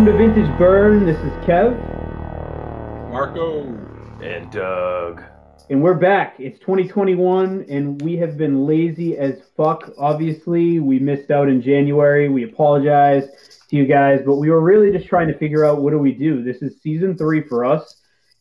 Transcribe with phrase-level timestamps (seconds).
[0.00, 1.04] Welcome to Vintage Burn.
[1.04, 1.78] This is Kev,
[3.10, 3.64] Marco.
[4.22, 5.22] And Doug.
[5.68, 6.36] and we're back.
[6.38, 9.92] It's 2021, and we have been lazy as fuck.
[9.98, 12.30] Obviously, we missed out in January.
[12.30, 13.28] We apologize
[13.68, 16.12] to you guys, but we were really just trying to figure out what do we
[16.12, 16.42] do.
[16.42, 17.96] This is season three for us,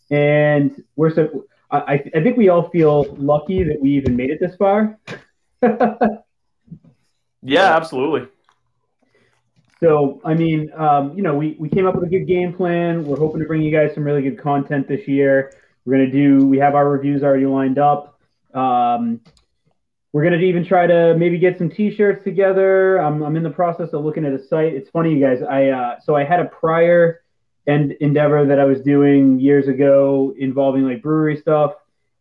[0.09, 1.43] and we're so.
[1.69, 4.97] I, I I think we all feel lucky that we even made it this far.
[7.41, 8.27] Yeah, absolutely.
[9.81, 13.05] So, I mean, um, you know, we, we came up with a good game plan.
[13.05, 15.53] We're hoping to bring you guys some really good content this year.
[15.85, 18.19] We're going to do, we have our reviews already lined up.
[18.53, 19.21] Um,
[20.11, 22.97] we're going to even try to maybe get some t shirts together.
[22.97, 24.73] I'm, I'm in the process of looking at a site.
[24.73, 25.41] It's funny, you guys.
[25.41, 27.21] I, uh, so I had a prior
[27.67, 31.73] end endeavor that I was doing years ago involving like brewery stuff.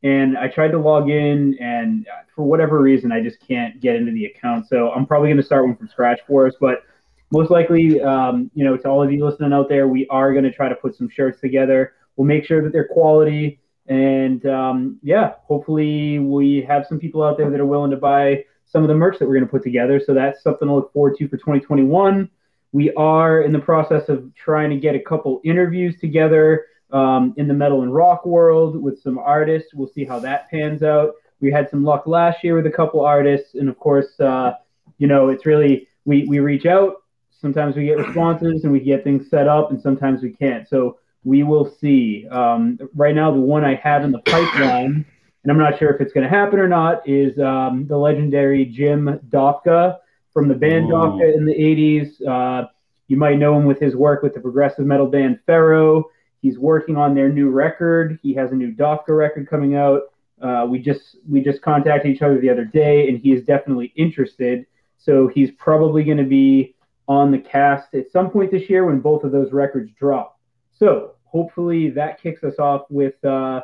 [0.05, 3.97] And I tried to log in, and uh, for whatever reason, I just can't get
[3.97, 4.69] into the account.
[4.69, 6.55] So I'm probably going to start one from scratch for us.
[6.61, 6.84] But
[7.31, 10.45] most likely, um, you know, to all of you listening out there, we are going
[10.45, 11.95] to try to put some shirts together.
[12.17, 17.39] We'll make sure that they're quality, and um, yeah, hopefully we have some people out
[17.39, 19.62] there that are willing to buy some of the merch that we're going to put
[19.62, 20.01] together.
[20.05, 22.29] So that's something to look forward to for 2021.
[22.73, 27.49] We are in the process of trying to get a couple interviews together um, in
[27.49, 29.73] the metal and rock world with some artists.
[29.75, 31.15] We'll see how that pans out.
[31.41, 34.53] We had some luck last year with a couple artists, and of course, uh,
[34.99, 36.97] you know, it's really we we reach out.
[37.41, 40.69] Sometimes we get responses and we get things set up, and sometimes we can't.
[40.69, 42.26] So we will see.
[42.31, 45.04] Um, right now, the one I have in the pipeline,
[45.43, 48.65] and I'm not sure if it's going to happen or not, is um, the legendary
[48.65, 49.99] Jim Dofka
[50.32, 50.94] from the band Ooh.
[50.94, 52.26] Dofka in the 80s.
[52.26, 52.69] Uh,
[53.09, 56.05] you might know him with his work with the progressive metal band Pharaoh.
[56.41, 58.19] He's working on their new record.
[58.22, 60.03] He has a new Dofka record coming out.
[60.41, 63.93] Uh, we just we just contacted each other the other day, and he is definitely
[63.97, 64.66] interested.
[64.99, 66.75] So he's probably going to be
[67.08, 70.38] on the cast at some point this year when both of those records drop.
[70.74, 73.62] So hopefully that kicks us off with uh,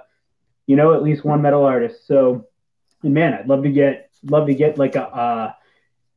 [0.66, 2.06] you know at least one metal artist.
[2.06, 2.46] So
[3.02, 5.52] man, I'd love to get love to get like a uh,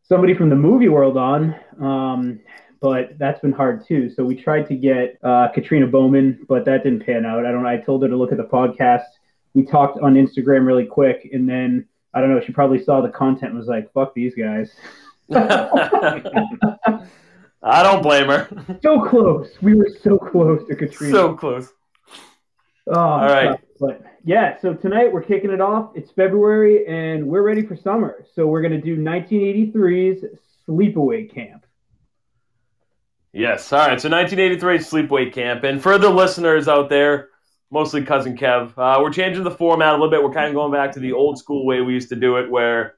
[0.03, 1.55] somebody from the movie world on.
[1.79, 2.39] Um,
[2.79, 4.09] but that's been hard too.
[4.09, 7.45] So we tried to get uh, Katrina Bowman, but that didn't pan out.
[7.45, 7.65] I don't.
[7.65, 9.05] I told her to look at the podcast.
[9.53, 12.39] We talked on Instagram really quick, and then I don't know.
[12.39, 14.71] She probably saw the content was like, "Fuck these guys."
[17.63, 18.47] I don't blame her.
[18.81, 19.49] So close.
[19.61, 21.13] We were so close to Katrina.
[21.13, 21.69] so close.
[22.87, 23.59] Oh, All right.
[23.79, 25.91] But yeah, so tonight we're kicking it off.
[25.95, 28.25] It's February and we're ready for summer.
[28.33, 30.25] So we're gonna do 1983's
[30.67, 31.65] Sleepaway Camp.
[33.33, 33.71] Yes.
[33.73, 33.99] All right.
[34.01, 35.63] So 1983 Sleepaway Camp.
[35.63, 37.29] And for the listeners out there,
[37.69, 40.23] mostly Cousin Kev, uh, we're changing the format a little bit.
[40.23, 42.49] We're kind of going back to the old school way we used to do it,
[42.49, 42.96] where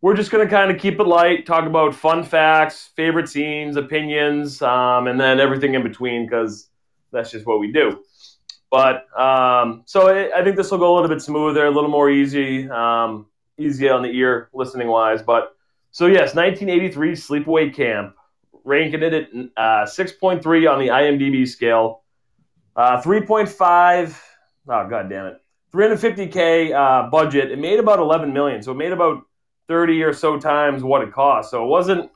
[0.00, 3.76] we're just going to kind of keep it light, talk about fun facts, favorite scenes,
[3.76, 6.68] opinions, um, and then everything in between, because
[7.10, 8.02] that's just what we do.
[8.70, 12.10] But um, so I think this will go a little bit smoother, a little more
[12.10, 13.26] easy, um,
[13.56, 15.22] easy on the ear listening wise.
[15.22, 15.56] But
[15.90, 18.14] so yes, 1983 Sleepaway Camp,
[18.64, 22.02] ranking it at uh, 6.3 on the IMDb scale,
[22.76, 24.20] uh, 3.5.
[24.68, 25.40] Oh god damn it,
[25.72, 27.50] 350k uh, budget.
[27.50, 29.22] It made about 11 million, so it made about
[29.68, 31.50] 30 or so times what it cost.
[31.50, 32.10] So it wasn't.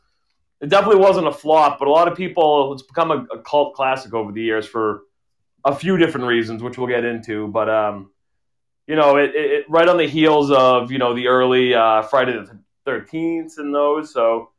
[0.61, 2.73] It definitely wasn't a flop, but a lot of people.
[2.73, 5.03] It's become a, a cult classic over the years for
[5.65, 7.49] a few different reasons, which we'll get into.
[7.49, 8.11] But um,
[8.87, 12.33] you know, it, it, right on the heels of you know the early uh, Friday
[12.33, 14.13] the Thirteenth and those.
[14.13, 14.51] So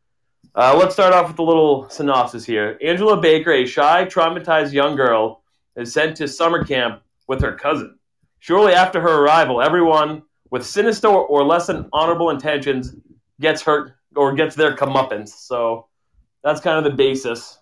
[0.56, 2.78] uh, let's start off with a little synopsis here.
[2.84, 5.42] Angela Baker, a shy, traumatized young girl,
[5.76, 7.98] is sent to summer camp with her cousin.
[8.40, 10.24] Shortly after her arrival, everyone
[10.54, 12.96] with sinister or less than honorable intentions
[13.42, 15.30] gets hurt or gets their comeuppance.
[15.30, 15.88] So
[16.44, 17.58] that's kind of the basis.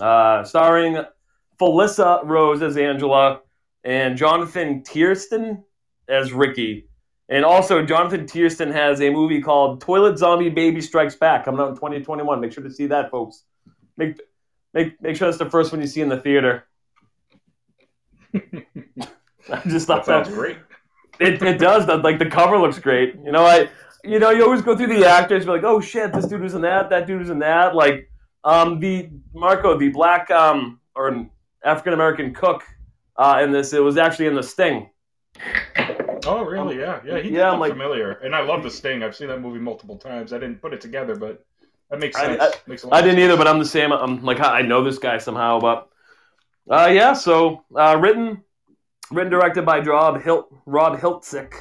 [0.00, 1.04] Uh, starring
[1.60, 3.42] Felissa Rose as Angela
[3.84, 5.62] and Jonathan Tiersten
[6.08, 6.88] as Ricky.
[7.28, 11.68] And also, Jonathan Tiersten has a movie called Toilet Zombie Baby Strikes Back coming out
[11.68, 12.40] in 2021.
[12.40, 13.44] Make sure to see that, folks.
[13.98, 14.18] Make
[14.72, 16.64] make make sure that's the first one you see in the theater.
[18.32, 20.56] I just thought That sounds that great.
[21.20, 21.86] It, it does.
[21.86, 23.14] The, like the cover looks great.
[23.24, 23.68] You know, I
[24.04, 25.44] you know you always go through the actors.
[25.44, 26.90] You're like, oh shit, this dude was in that.
[26.90, 27.74] That dude was in that.
[27.74, 28.10] Like
[28.44, 31.26] um the Marco, the black um or
[31.64, 32.62] African American cook
[33.16, 33.72] uh, in this.
[33.72, 34.88] It was actually in the Sting.
[36.26, 36.78] Oh, really?
[36.78, 37.18] Yeah, yeah.
[37.18, 39.02] He Yeah, yeah, I'm look like- familiar, and I love The Sting.
[39.02, 40.32] I've seen that movie multiple times.
[40.32, 41.44] I didn't put it together, but
[41.90, 42.40] that makes sense.
[42.40, 43.92] I- makes a lot I didn't either, but I'm the same.
[43.92, 45.88] I'm like I know this guy somehow, but
[46.70, 47.12] uh, yeah.
[47.14, 48.42] So uh, written,
[49.10, 51.52] written directed by Rob Hilt, Rob Hiltzik,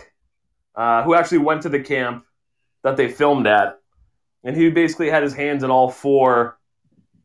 [0.76, 2.26] uh, who actually went to the camp
[2.84, 3.80] that they filmed at,
[4.44, 6.58] and he basically had his hands in all four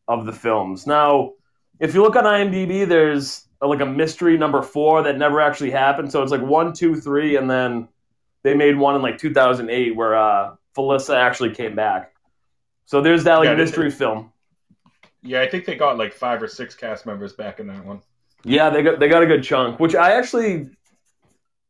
[0.09, 0.87] of the films.
[0.87, 1.33] Now,
[1.81, 5.71] if you look on IMDb, there's a, like a mystery number four that never actually
[5.71, 6.11] happened.
[6.11, 7.89] So it's like one, two, three, and then
[8.43, 12.15] they made one in like 2008 where uh, Felissa actually came back.
[12.87, 14.31] So there's that like Yeah, they- mystery film.
[15.23, 18.03] Yeah, I think they got like five or six cast members back in that one.
[18.45, 20.69] Yeah, they got they got a good chunk, which I actually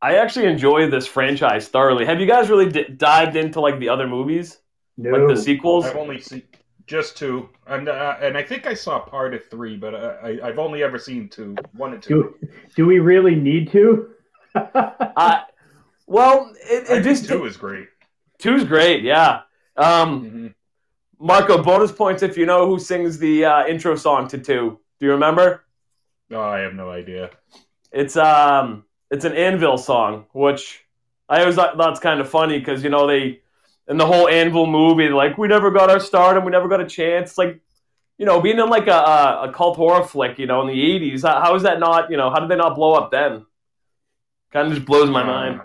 [0.03, 2.05] I actually enjoy this franchise thoroughly.
[2.05, 4.59] Have you guys really d- dived into like the other movies,
[4.97, 5.11] No.
[5.11, 5.85] like the sequels?
[5.87, 6.43] I've only seen
[6.87, 10.39] just two, and uh, and I think I saw part of three, but uh, I,
[10.43, 12.35] I've only ever seen two, one and two.
[12.41, 14.11] do, do we really need to?
[14.55, 15.41] Uh,
[16.07, 17.89] well, it, I it think just two is great.
[18.39, 19.41] two's great, yeah.
[19.77, 20.47] Um, hmm
[21.19, 24.79] Marco, bonus points if you know who sings the uh, intro song to two.
[25.01, 25.65] Do you remember?
[26.31, 27.31] Oh, I have no idea.
[27.93, 30.85] It's um, it's an Anvil song, which
[31.29, 33.41] I always thought that's kind of funny because you know they
[33.89, 36.81] in the whole Anvil movie, like we never got our start and we never got
[36.81, 37.39] a chance.
[37.39, 37.61] Like
[38.19, 40.75] you know, being in like a, a, a cult horror flick, you know, in the
[40.75, 42.11] '80s, how, how is that not?
[42.11, 43.45] You know, how did they not blow up then?
[44.53, 45.61] Kind of just blows my mind.
[45.61, 45.65] Uh,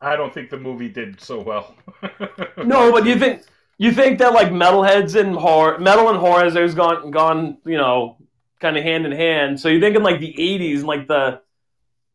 [0.00, 1.74] I don't think the movie did so well.
[2.64, 3.42] No, but you think
[3.78, 8.16] you think that like metalheads and horror, metal and horror has gone gone, you know,
[8.62, 9.60] kind of hand in hand.
[9.60, 11.40] So you're thinking like the '80s and like the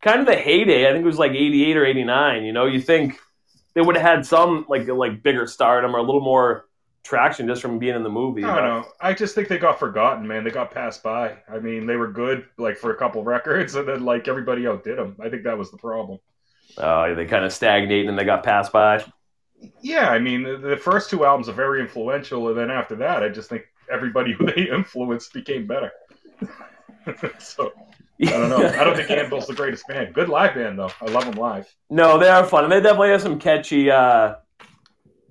[0.02, 0.88] kind of the heyday.
[0.88, 2.44] I think it was like '88 or '89.
[2.44, 3.20] You know, you think
[3.76, 6.66] they would have had some like like bigger stardom or a little more
[7.04, 8.44] traction just from being in the movie.
[8.44, 8.86] I don't know.
[9.00, 10.44] I just think they got forgotten, man.
[10.44, 11.38] They got passed by.
[11.48, 14.98] I mean, they were good like for a couple records, and then like everybody outdid
[14.98, 15.16] them.
[15.20, 16.20] I think that was the problem.
[16.78, 19.04] Oh, they kind of stagnated and they got passed by.
[19.82, 23.24] Yeah, I mean, the, the first two albums are very influential, and then after that,
[23.24, 25.92] I just think everybody who they influenced became better.
[27.40, 27.72] so
[28.22, 28.68] I don't know.
[28.68, 30.14] I don't think Anvil's the greatest band.
[30.14, 30.92] Good live band though.
[31.02, 31.74] I love them live.
[31.90, 34.36] no, they are fun, and they definitely have some catchy, uh,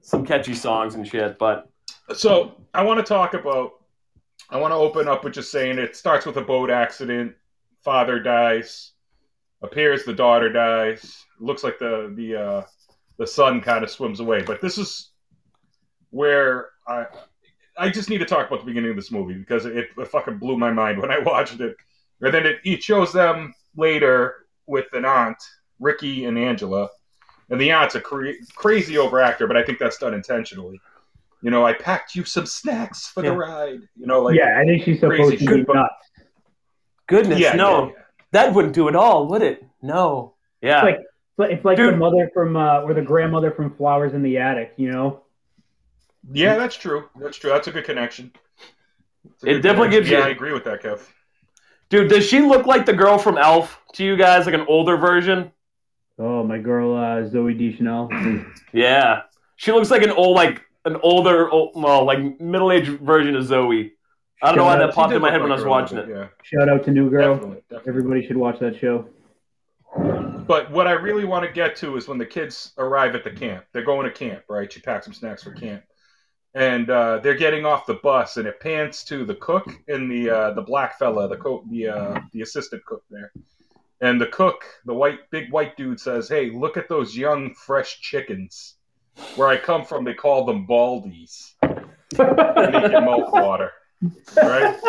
[0.00, 1.38] some catchy songs and shit.
[1.38, 1.68] But
[2.14, 3.72] So I want to talk about.
[4.48, 7.34] I want to open up with just saying it starts with a boat accident.
[7.82, 8.92] Father dies.
[9.62, 11.24] Appears the daughter dies.
[11.40, 12.62] Looks like the the uh,
[13.18, 14.42] the son kind of swims away.
[14.42, 15.10] But this is
[16.10, 17.06] where I
[17.78, 20.38] I just need to talk about the beginning of this movie because it, it fucking
[20.38, 21.76] blew my mind when I watched it.
[22.20, 25.36] And then it, it shows them later with an aunt,
[25.78, 26.88] Ricky and Angela.
[27.50, 30.80] And the aunt's a cra- crazy overactor, but I think that's done intentionally.
[31.42, 33.30] You know, I packed you some snacks for Yeah.
[33.30, 33.80] the ride.
[33.96, 35.94] You know, like yeah, I think she's supposed crazy to be but- nuts.
[37.06, 38.02] goodness, yeah, no, yeah, yeah.
[38.32, 39.64] that wouldn't do it all, would it?
[39.82, 40.34] No.
[40.62, 40.78] Yeah.
[40.78, 41.00] It's like
[41.36, 41.92] But it's like Dude.
[41.92, 45.22] the mother from uh, or the grandmother from Flowers in the Attic, you know.
[46.32, 47.08] Yeah, that's true.
[47.20, 47.50] That's true.
[47.50, 48.32] That's a good connection.
[49.44, 49.90] A It good definitely connection.
[49.90, 51.00] gives you- Yeah, I agree with that, Kev.
[51.88, 54.96] Dude, does she look like the girl from Elf to you guys, like an older
[54.96, 55.52] version?
[56.18, 58.08] Oh, my girl uh, Zooey Deschanel.
[58.72, 59.22] Yeah,
[59.56, 63.92] she looks like an old, like an older, old, well, like middle-aged version of Zooey.
[64.42, 65.98] I don't know why Shout that popped in my look head when I was watching
[65.98, 66.18] little it.
[66.24, 67.34] bit, Shout out to New Girl.
[67.34, 67.88] definitely, definitely.
[67.90, 69.06] Everybody should watch that show.
[70.46, 73.30] But what I really want to get to is when the kids arrive at the
[73.30, 73.64] camp.
[73.72, 74.70] They're going to camp, right?
[74.72, 75.82] She packs some snacks for camp,
[76.56, 80.30] and uh, they're getting off the bus, and it pans to the cook and the
[80.30, 83.30] uh, the black fella, the co- the uh, the assistant cook there.
[84.00, 88.00] And the cook, the white big white dude, says, "Hey, look at those young fresh
[88.00, 88.76] chickens.
[89.34, 91.52] Where I come from, they call them baldies.
[91.62, 93.72] Make your mouth water,
[94.42, 94.80] right?"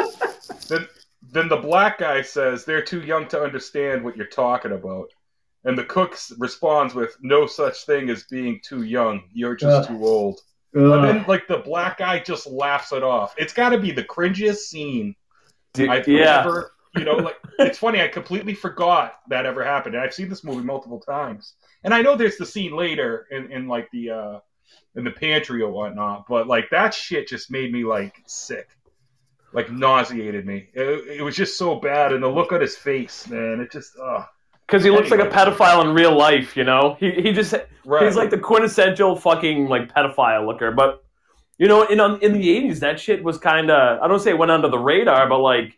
[0.70, 0.88] then
[1.34, 5.12] then the black guy says they're too young to understand what you're talking about.
[5.66, 9.24] And the cook responds with, "No such thing as being too young.
[9.34, 9.98] You're just Ugh.
[9.98, 10.40] too old."
[10.78, 13.34] And then, like the black guy just laughs it off.
[13.38, 15.16] It's got to be the cringiest scene
[15.78, 16.72] Dude, I've yeah, ever.
[16.96, 18.02] You know, like it's funny.
[18.02, 21.54] I completely forgot that ever happened, and I've seen this movie multiple times.
[21.84, 24.40] And I know there's the scene later in, in like the uh
[24.96, 28.68] in the pantry or whatnot, but like that shit just made me like sick,
[29.54, 30.70] like nauseated me.
[30.74, 33.94] It, it was just so bad, and the look on his face, man, it just
[34.00, 34.26] uh
[34.68, 36.58] because he looks like a pedophile in real life.
[36.58, 37.56] You know, he he just
[37.86, 38.04] right.
[38.04, 40.72] he's like the quintessential fucking like pedophile looker.
[40.72, 41.04] But
[41.58, 44.32] you know, in um, in the eighties, that shit was kind of I don't say
[44.32, 45.78] it went under the radar, but like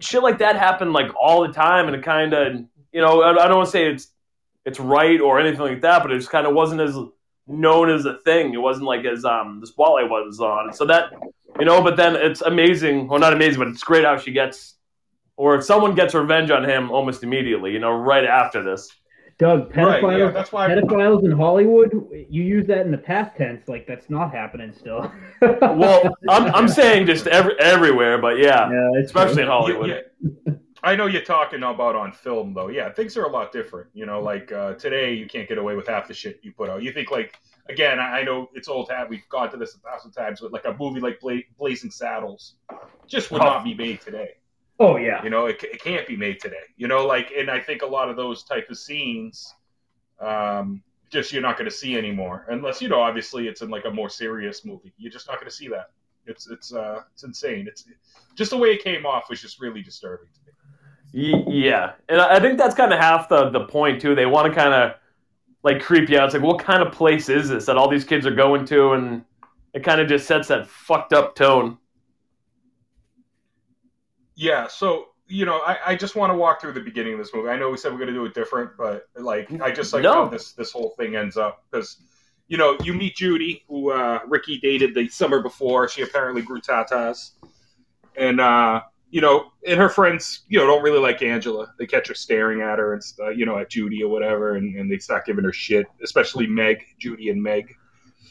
[0.00, 3.30] shit like that happened like all the time, and it kind of you know I,
[3.30, 4.08] I don't want to say it's
[4.64, 6.96] it's right or anything like that, but it just kind of wasn't as
[7.46, 8.54] known as a thing.
[8.54, 10.72] It wasn't like as um the spotlight was on.
[10.72, 11.12] So that
[11.58, 13.08] you know, but then it's amazing.
[13.08, 14.74] Well, not amazing, but it's great how she gets.
[15.36, 18.90] Or if someone gets revenge on him almost immediately, you know, right after this.
[19.36, 20.68] Doug, right, pedophiles, yeah, that's why.
[20.68, 21.90] pedophiles in Hollywood,
[22.30, 23.66] you use that in the past tense.
[23.66, 25.10] Like, that's not happening still.
[25.42, 29.48] Well, I'm, I'm saying just every, everywhere, but yeah, yeah, it's especially in.
[29.48, 29.90] Hollywood.
[29.90, 30.00] Yeah,
[30.46, 30.52] yeah.
[30.84, 32.68] I know you're talking about on film though.
[32.68, 33.88] Yeah, things are a lot different.
[33.94, 36.68] You know, like uh, today you can't get away with half the shit you put
[36.70, 36.82] out.
[36.82, 37.38] You think like
[37.68, 39.08] again, I I know it's old hat.
[39.08, 42.54] We've gone to this a thousand times, but like a movie like Bla- Blazing Saddles
[43.06, 43.44] just would Oh.
[43.44, 44.30] not be made today.
[44.80, 45.22] Oh yeah.
[45.22, 46.56] You know, it, it can't be made today.
[46.76, 49.54] You know, like, and I think a lot of those type of scenes,
[50.20, 53.84] um, just you're not going to see anymore, unless you know, obviously, it's in like
[53.84, 54.92] a more serious movie.
[54.98, 55.90] You're just not going to see that.
[56.26, 57.66] It's it's uh it's insane.
[57.68, 57.84] It's
[58.34, 60.40] just the way it came off was just really disturbing to
[61.16, 61.44] me.
[61.46, 64.14] Yeah, and I I think that's kind of half the the point too.
[64.14, 64.96] They want to kind of
[65.62, 66.26] like creep you out.
[66.26, 68.92] It's like, what kind of place is this that all these kids are going to,
[68.92, 69.24] and
[69.72, 71.78] it kind of just sets that fucked up tone.
[74.34, 77.32] Yeah, so you know, I, I just want to walk through the beginning of this
[77.32, 77.48] movie.
[77.48, 80.02] I know we said we're going to do it different, but like I just like
[80.02, 80.12] No.
[80.12, 81.98] how this this whole thing ends up because
[82.48, 85.88] you know you meet Judy, who uh, Ricky dated the summer before.
[85.88, 87.30] She apparently grew tatas,
[88.16, 91.72] and uh, you know, and her friends, you know, don't really like Angela.
[91.78, 94.76] They catch her staring at her and stuff, you know, at Judy or whatever, and,
[94.76, 97.74] and they start giving her shit, especially Meg, Judy and Meg.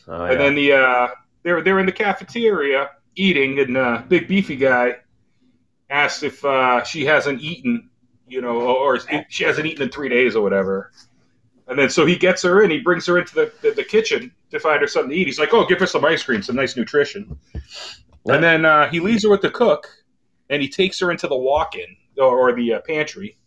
[0.08, 1.08] Oh, And then the uh,
[1.42, 4.98] they're they're in the cafeteria eating, and uh, big beefy guy
[5.90, 7.90] asks if uh, she hasn't eaten,
[8.28, 9.00] you know, or,
[9.30, 10.92] she hasn't eaten in three days or whatever.
[11.68, 14.32] And then so he gets her in, he brings her into the, the, the kitchen
[14.52, 15.28] to find her something to eat.
[15.28, 17.38] He's like, "Oh, give her some ice cream, some nice nutrition."
[18.26, 19.88] And then uh, he leaves her with the cook,
[20.50, 23.38] and he takes her into the walk-in or, or the uh, pantry.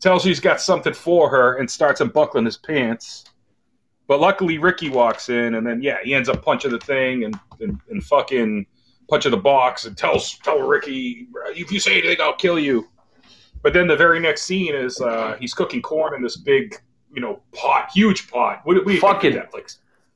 [0.00, 3.24] Tells her he's got something for her, and starts unbuckling his pants.
[4.08, 7.38] But luckily, Ricky walks in, and then yeah, he ends up punching the thing and
[7.60, 8.66] and, and fucking
[9.08, 12.88] punching the box and tells tell Ricky, if you say anything, I'll kill you.
[13.62, 16.74] But then the very next scene is uh, he's cooking corn in this big,
[17.12, 18.60] you know, pot, huge pot.
[18.64, 19.54] What, do you Fucking- think of that?
[19.56, 19.70] Like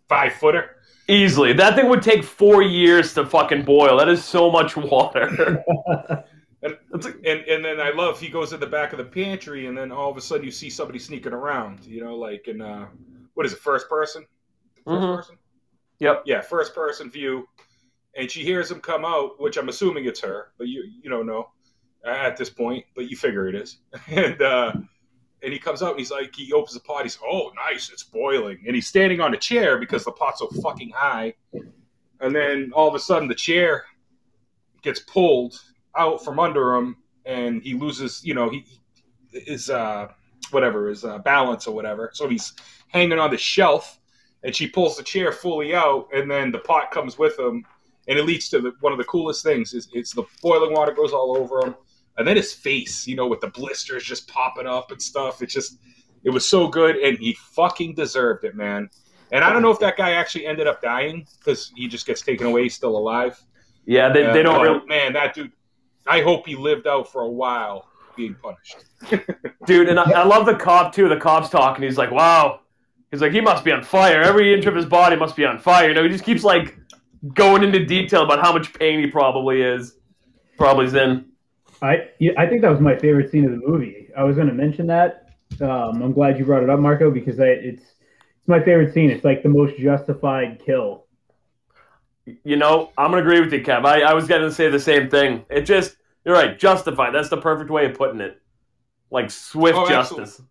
[0.08, 0.76] five footer.
[1.08, 3.96] easily, that thing would take four years to fucking boil.
[3.98, 5.62] That is so much water.
[6.62, 6.76] And,
[7.24, 9.90] and and then I love he goes in the back of the pantry, and then
[9.90, 11.86] all of a sudden you see somebody sneaking around.
[11.86, 12.86] You know, like in uh,
[13.32, 14.26] what is it, first person?
[14.86, 15.16] 1st Mhm.
[15.16, 15.36] person.
[16.00, 16.22] Yep.
[16.26, 17.48] Yeah, first person view.
[18.16, 21.26] And she hears him come out, which I'm assuming it's her, but you you don't
[21.26, 21.50] know
[22.04, 23.78] at this point, but you figure it is.
[24.08, 24.72] And uh,
[25.42, 27.04] and he comes out and he's like, he opens the pot.
[27.04, 30.48] He's oh nice, it's boiling, and he's standing on a chair because the pot's so
[30.62, 31.34] fucking high.
[32.20, 33.84] And then all of a sudden the chair
[34.82, 35.60] gets pulled
[35.96, 38.64] out from under him, and he loses, you know, he
[39.32, 40.08] is uh
[40.50, 42.10] whatever his uh, balance or whatever.
[42.12, 42.54] So he's
[42.88, 44.00] hanging on the shelf,
[44.42, 47.64] and she pulls the chair fully out, and then the pot comes with him,
[48.10, 50.92] and it leads to the, one of the coolest things is it's the boiling water
[50.92, 51.74] goes all over him,
[52.18, 55.40] and then his face, you know, with the blisters just popping up and stuff.
[55.40, 55.78] It's just
[56.24, 58.90] it was so good, and he fucking deserved it, man.
[59.32, 62.20] And I don't know if that guy actually ended up dying because he just gets
[62.20, 63.42] taken away, still alive.
[63.86, 65.52] yeah, they, they Uh, don't really, Man, that dude.
[66.06, 67.86] I hope he lived out for a while
[68.16, 68.84] being punished.
[69.66, 69.88] dude.
[69.88, 71.08] And I, I love the cop too.
[71.08, 71.84] The cop's talking.
[71.84, 72.60] He's like, "Wow."
[73.12, 74.22] He's like, he must be on fire.
[74.22, 75.88] Every inch of his body must be on fire.
[75.88, 76.76] You know, he just keeps like
[77.34, 79.96] going into detail about how much pain he probably is.
[80.56, 81.26] Probably is in.
[81.82, 84.10] I yeah, I think that was my favorite scene of the movie.
[84.16, 85.30] I was going to mention that.
[85.60, 89.10] Um, I'm glad you brought it up, Marco, because I, it's it's my favorite scene.
[89.10, 91.06] It's like the most justified kill.
[92.44, 93.84] You know, I'm gonna agree with you, Kev.
[93.84, 95.44] I, I was gonna say the same thing.
[95.50, 97.14] It just you're right, justified.
[97.14, 98.40] That's the perfect way of putting it.
[99.10, 100.42] Like swift Oh, justice.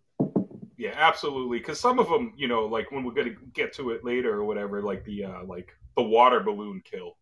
[0.76, 1.58] Yeah, absolutely.
[1.58, 4.44] Because some of them, you know, like when we're gonna get to it later or
[4.44, 7.16] whatever, like the uh, like the water balloon kill.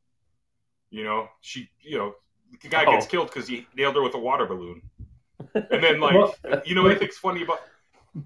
[0.90, 2.14] You know, she, you know,
[2.62, 3.08] the guy gets Oh.
[3.08, 4.82] killed because he nailed her with a water balloon.
[5.54, 6.34] And then, like, Well-
[6.64, 7.60] you know, what I think's funny about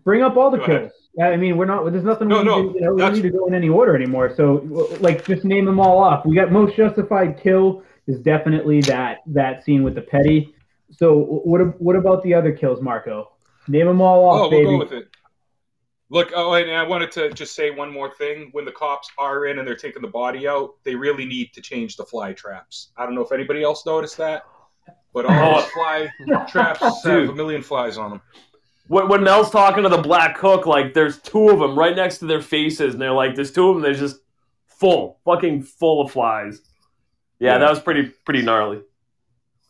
[0.05, 0.93] Bring up all the Go kills.
[1.15, 1.85] Yeah, I mean, we're not.
[1.93, 2.29] There's nothing.
[2.29, 3.95] No, we, no, need to, you know, we don't need to go in any order
[3.95, 4.33] anymore.
[4.35, 6.25] So, like, just name them all off.
[6.25, 10.55] We got most justified kill is definitely that that scene with the petty.
[10.91, 13.33] So, what what about the other kills, Marco?
[13.69, 14.65] Name them all off, Oh, we'll baby.
[14.65, 15.09] go with it.
[16.13, 18.51] Look, oh, and I wanted to just say one more thing.
[18.53, 21.63] When the cops are in and they're taking the body out, they really need to
[21.63, 22.91] change the fly traps.
[22.99, 24.43] I don't know if anybody else noticed that,
[25.15, 25.61] but all Oh.
[25.63, 26.11] those fly
[26.49, 27.31] traps have Dude.
[27.31, 28.21] a million flies on them.
[28.89, 32.19] When, when Nell's talking to the black hook, like there's two of them right next
[32.19, 33.83] to their faces, and they're like, there's two of them.
[33.83, 34.17] They're just
[34.69, 36.61] full, fucking full of flies.
[37.39, 37.59] Yeah, Yeah.
[37.61, 38.83] that was pretty pretty gnarly.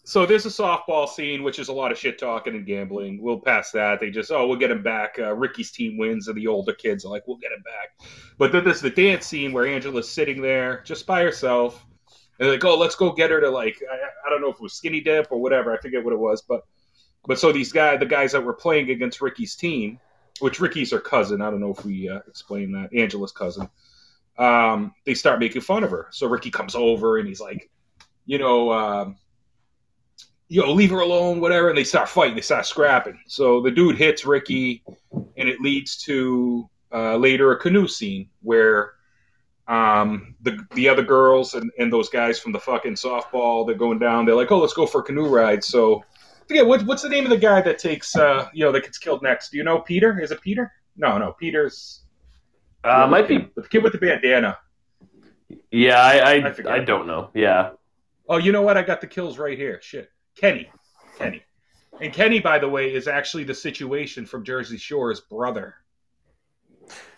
[0.05, 3.23] So there's a softball scene, which is a lot of shit talking and gambling.
[3.23, 4.01] We'll pass that.
[4.01, 5.17] They just, oh, we'll get him back.
[5.19, 8.09] Uh, Ricky's team wins, and the older kids are like, we'll get him back.
[8.37, 11.87] But then there's the dance scene where Angela's sitting there just by herself.
[12.39, 14.57] And they're like, oh, let's go get her to like, I, I don't know if
[14.57, 15.73] it was skinny dip or whatever.
[15.73, 16.43] I forget what it was.
[16.43, 16.63] But
[17.25, 20.01] but so these guys, the guys that were playing against Ricky's team,
[20.41, 21.41] which Ricky's her cousin.
[21.41, 22.93] I don't know if we uh, explained that.
[22.93, 23.69] Angela's cousin.
[24.39, 26.09] Um, they start making fun of her.
[26.11, 27.71] So Ricky comes over and he's like,
[28.27, 29.17] you know, um,
[30.49, 31.69] yo, leave her alone, whatever.
[31.69, 33.19] And they start fighting, they start scrapping.
[33.27, 34.83] So the dude hits Ricky,
[35.37, 38.93] and it leads to uh, later a canoe scene where
[39.69, 43.99] um, the the other girls and, and those guys from the fucking softball they're going
[43.99, 44.27] down.
[44.27, 45.63] They're like, oh, let's go for a canoe ride.
[45.65, 46.03] So,
[46.51, 48.99] yeah, what, what's the name of the guy that takes uh, you know that gets
[48.99, 49.51] killed next?
[49.51, 50.21] Do you know Peter?
[50.21, 50.71] Is it Peter?
[50.97, 52.03] No, no, Peter's
[52.85, 53.49] Uh, might be.
[53.57, 54.59] the kid with the bandana.
[55.71, 57.31] Yeah, I I, I I, don't know.
[57.33, 57.71] Yeah.
[58.29, 58.77] Oh, you know what?
[58.77, 59.81] I got the kills right here.
[59.81, 60.71] Shit, Kenny,
[61.19, 61.43] Kenny,
[62.01, 65.77] and Kenny, by the way, is actually the situation from Jersey Shore's brother.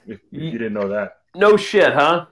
[0.06, 1.18] If, if you didn't know that.
[1.35, 2.26] No shit, huh?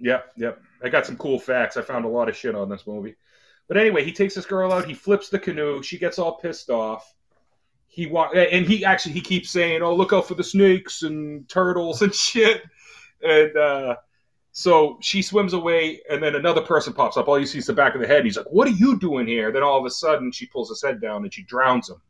[0.00, 0.60] Yep, yep.
[0.82, 1.76] I got some cool facts.
[1.76, 3.16] I found a lot of shit on this movie.
[3.68, 4.86] But anyway, he takes this girl out.
[4.86, 5.82] He flips the canoe.
[5.82, 7.14] She gets all pissed off.
[7.86, 11.48] He wa- and he actually he keeps saying, "Oh, look out for the snakes and
[11.48, 12.62] turtles and shit."
[13.22, 13.96] And uh,
[14.52, 17.28] so she swims away, and then another person pops up.
[17.28, 18.24] All you see is the back of the head.
[18.24, 20.82] He's like, "What are you doing here?" Then all of a sudden, she pulls his
[20.82, 22.00] head down and she drowns him.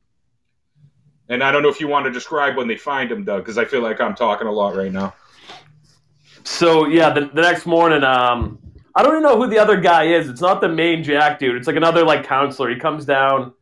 [1.28, 3.58] And I don't know if you want to describe when they find him, Doug, because
[3.58, 5.14] I feel like I'm talking a lot right now.
[6.44, 8.58] So yeah, the, the next morning, um,
[8.94, 10.28] I don't even know who the other guy is.
[10.28, 11.56] It's not the main Jack dude.
[11.56, 12.70] It's like another like counselor.
[12.70, 13.52] He comes down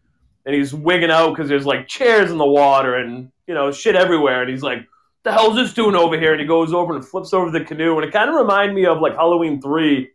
[0.47, 3.97] and he's wigging out because there's like chairs in the water and you know shit
[3.97, 4.41] everywhere.
[4.41, 4.87] And he's like,
[5.29, 7.97] "The hell's this doing over here?" And he goes over and flips over the canoe.
[7.97, 10.11] And it kind of reminded me of like Halloween three,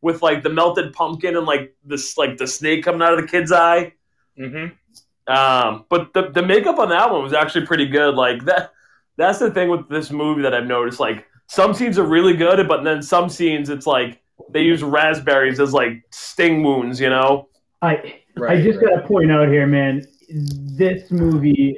[0.00, 3.26] with like the melted pumpkin and like this like the snake coming out of the
[3.26, 3.92] kid's eye.
[4.38, 5.32] Mm-hmm.
[5.32, 8.14] Um, but the the makeup on that one was actually pretty good.
[8.14, 8.72] Like that
[9.16, 11.00] that's the thing with this movie that I've noticed.
[11.00, 15.60] Like some scenes are really good, but then some scenes it's like they use raspberries
[15.60, 17.48] as like sting wounds, you know?
[17.82, 18.94] I Right, I just right.
[18.94, 20.06] gotta point out here, man.
[20.28, 21.76] This movie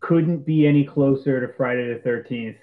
[0.00, 2.56] couldn't be any closer to Friday the Thirteenth.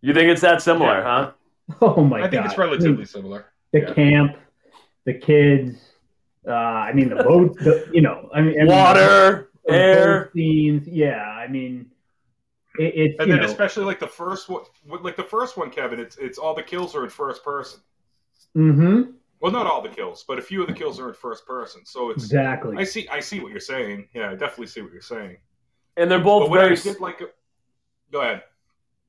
[0.00, 1.32] You think it's that similar, huh?
[1.82, 2.26] Oh my I god!
[2.26, 3.46] I think it's relatively similar.
[3.72, 3.92] the yeah.
[3.92, 4.36] camp,
[5.04, 5.78] the kids.
[6.46, 7.58] Uh, I mean, the boat.
[7.58, 10.30] The, you know, I mean, I mean, Water, air.
[10.34, 10.88] scenes.
[10.88, 11.90] Yeah, I mean,
[12.78, 14.62] it, it's And then know, especially like the first one,
[15.02, 16.00] like the first one, Kevin.
[16.00, 17.80] It's it's all the kills are in first person.
[18.56, 21.46] mm-hmm, Well, not all the kills, but a few of the kills are in first
[21.46, 21.84] person.
[21.84, 22.76] So it's exactly.
[22.76, 24.08] I see I see what you're saying.
[24.14, 25.36] Yeah, I definitely see what you're saying.
[25.96, 27.20] And they're both very did like,
[28.12, 28.42] go ahead.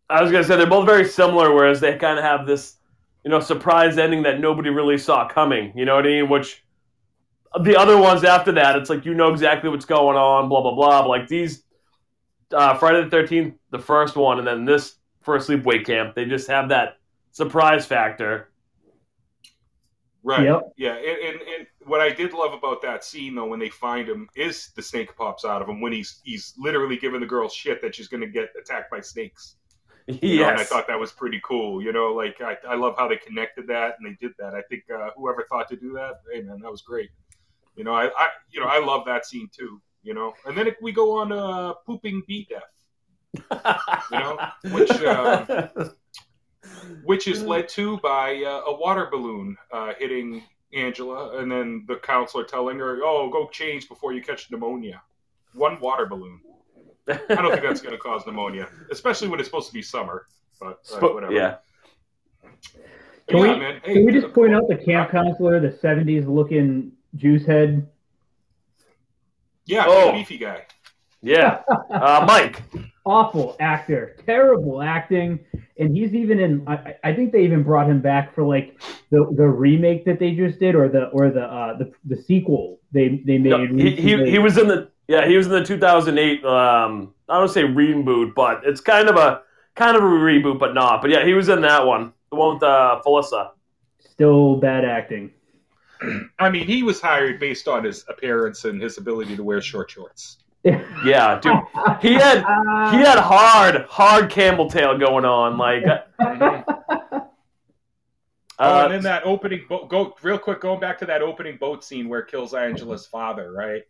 [0.10, 2.78] I was gonna say they're both very similar, whereas they kind of have this,
[3.24, 5.72] you know, surprise ending that nobody really saw coming.
[5.76, 6.30] You know what I mean?
[6.30, 6.64] Which
[7.62, 10.76] the other ones after that, it's like you know exactly what's going on, blah blah
[10.76, 11.02] blah.
[11.02, 11.64] But like these,
[12.54, 16.48] uh, Friday the Thirteenth, the first one, and then this first sleepaway camp, they just
[16.48, 16.98] have that
[17.32, 18.49] surprise factor.
[20.24, 20.44] Right.
[20.44, 20.74] Yep.
[20.78, 24.08] Yeah, and, and and what I did love about that scene though, when they find
[24.08, 27.48] him, is the snake pops out of him when he's he's literally giving the girl
[27.48, 29.56] shit that she's going to get attacked by snakes.
[30.08, 31.84] You know, and I thought that was pretty cool.
[31.84, 34.56] You know, like I, I love how they connected that and they did that.
[34.56, 37.12] I think uh, whoever thought to do that, hey man, that was great.
[37.76, 39.82] You know, I, I you know I love that scene too.
[40.02, 42.64] You know, and then if we go on uh, pooping bee death,
[44.12, 44.40] you know,
[44.72, 45.68] which uh,
[47.04, 51.96] which is led to by uh, a water balloon uh, hitting Angela, and then the
[51.98, 55.02] counselor telling her, "Oh, go change before you catch pneumonia."
[55.54, 56.42] One water balloon.
[57.08, 60.28] I don't think that's going to cause pneumonia, especially when it's supposed to be summer.
[60.60, 61.34] But uh, Sp- whatever.
[61.34, 61.56] yeah.
[63.28, 63.82] Can yeah, we- man.
[63.84, 67.88] Hey, Can we just point out the camp counselor, the '70s looking juice head?
[69.66, 70.12] Yeah, Oh.
[70.12, 70.66] beefy guy.
[71.22, 71.62] Yeah.
[71.90, 72.62] Uh, Mike.
[73.06, 75.40] Awful actor, terrible acting,
[75.80, 76.64] and he's even in.
[76.68, 78.80] I, I think they even brought him back for like
[79.10, 82.80] the the remake that they just did, or the or the uh, the the sequel
[82.92, 83.50] they they made.
[83.50, 87.40] No, he, he, he was in the yeah he was in the 2008 um I
[87.40, 89.42] don't say reboot but it's kind of a
[89.76, 92.54] kind of a reboot but not but yeah he was in that one the one
[92.54, 93.50] with uh, Felissa
[94.20, 95.32] still bad acting.
[96.40, 99.90] I mean, he was hired based on his appearance and his ability to wear short
[99.90, 100.40] shorts.
[101.06, 101.54] Yeah dude
[102.02, 102.40] he had
[102.92, 105.84] he had hard hard camel tail going on like
[106.20, 107.30] oh,
[108.60, 109.90] uh, and then that opening boat.
[109.90, 110.62] Go real quick.
[110.62, 113.84] Going back to that opening boat scene where kills Angela's father, right?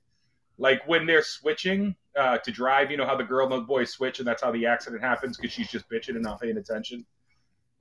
[0.57, 3.85] Like when they're switching uh, to drive, you know how the girl and the boy
[3.85, 7.05] switch, and that's how the accident happens because she's just bitching and not paying attention.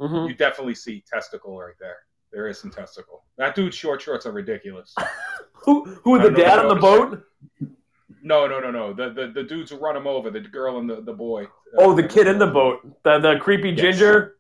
[0.00, 0.28] mhm.
[0.28, 1.98] You definitely see testicle right there.
[2.32, 3.24] There is some testicle.
[3.36, 4.94] That dude's short shorts are ridiculous.
[5.52, 7.22] who who the dad on the boat
[8.22, 8.92] No, no, no, no.
[8.92, 11.46] The the, the dudes who run him over, the girl and the, the boy.
[11.76, 13.80] oh Uh, the kid in the boat the the creepy Yes.
[13.80, 14.36] ginger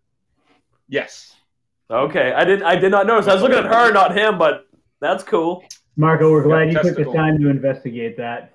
[0.88, 1.36] Yes.
[1.90, 4.66] okay I didn't I did not notice I was looking at her not him but
[5.00, 5.64] that's cool
[5.96, 8.52] Marco, we're glad Yeah, you took the time to investigate that.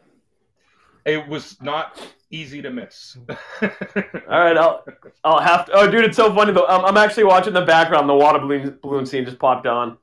[1.05, 1.99] It was not
[2.31, 3.17] easy to miss.
[3.61, 3.69] All
[4.29, 4.85] right, I'll
[5.25, 5.73] I'll have to.
[5.73, 6.65] Oh, dude, it's so funny though.
[6.65, 8.07] I'm, I'm actually watching the background.
[8.07, 9.97] The water balloon balloon scene just popped on.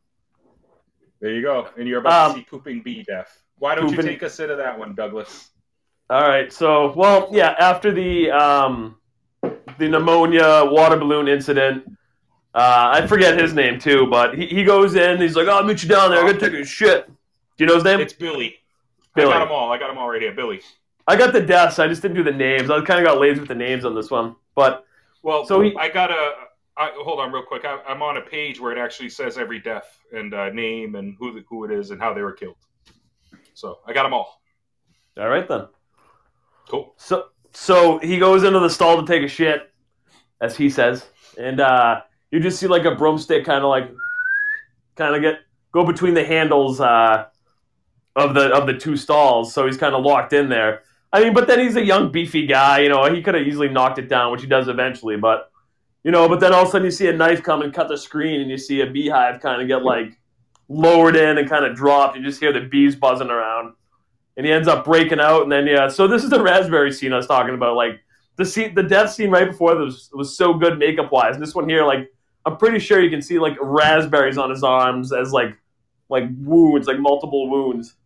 [1.22, 1.68] There you go.
[1.78, 3.40] And you're about Um, to see pooping bee death.
[3.61, 5.51] Why don't you take us into that one, Douglas?
[6.09, 6.53] All right.
[6.53, 7.55] So, well, yeah.
[7.59, 8.96] After the um,
[9.42, 11.85] the pneumonia water balloon incident,
[12.55, 15.20] uh, I forget his name too, but he, he goes in.
[15.20, 16.25] He's like, "Oh, "I'll meet you down there.
[16.25, 18.01] I gotta take a shit." Do you know his name?
[18.01, 18.57] It's Billy.
[19.14, 19.29] Billy.
[19.31, 19.70] I got them all.
[19.70, 20.33] I got them all right here.
[20.33, 20.62] Billy.
[21.07, 21.79] I got the deaths.
[21.79, 22.70] I just didn't do the names.
[22.70, 24.37] I kind of got lazy with the names on this one.
[24.55, 24.85] But
[25.23, 26.33] Well, So he- I got a.
[26.77, 27.66] I, hold on, real quick.
[27.66, 31.14] I, I'm on a page where it actually says every death and uh, name and
[31.18, 32.57] who the, who it is and how they were killed.
[33.54, 34.40] So I got them all.
[35.18, 35.66] all right then.
[36.68, 36.94] Cool.
[36.96, 39.70] So so he goes into the stall to take a shit,
[40.40, 41.04] as he says,
[41.38, 43.90] and uh, you just see like a broomstick kind of like
[44.96, 45.40] kind of get
[45.72, 47.26] go between the handles uh,
[48.16, 49.52] of the of the two stalls.
[49.52, 50.82] So he's kind of locked in there.
[51.12, 52.80] I mean, but then he's a young beefy guy.
[52.80, 55.16] You know, he could have easily knocked it down, which he does eventually.
[55.16, 55.50] But
[56.04, 57.88] you know, but then all of a sudden you see a knife come and cut
[57.88, 60.19] the screen, and you see a beehive kind of get like
[60.70, 62.16] lowered in and kind of dropped.
[62.16, 63.74] You just hear the bees buzzing around
[64.37, 65.42] and he ends up breaking out.
[65.42, 67.76] And then yeah, so this is the raspberry scene I was talking about.
[67.76, 68.00] Like
[68.37, 71.35] the scene, the death scene right before this was so good makeup wise.
[71.35, 72.11] And this one here, like
[72.46, 75.59] I'm pretty sure you can see like raspberries on his arms as like
[76.09, 77.96] like wounds, like multiple wounds.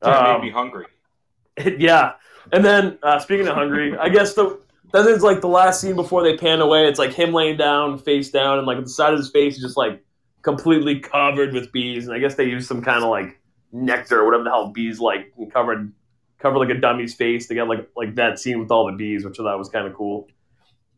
[0.00, 0.86] That Um, made me hungry.
[1.78, 2.12] yeah,
[2.52, 4.60] and then uh, speaking of hungry, I guess the
[4.92, 6.86] that is like the last scene before they pan away.
[6.86, 9.62] It's like him laying down, face down, and like the side of his face is
[9.62, 10.02] just like
[10.48, 12.06] completely covered with bees.
[12.06, 13.40] And I guess they use some kind of like
[13.72, 15.92] nectar or whatever the hell bees like covered
[16.38, 19.24] cover like a dummy's face to get like like that scene with all the bees,
[19.24, 20.28] which I thought was kind of cool.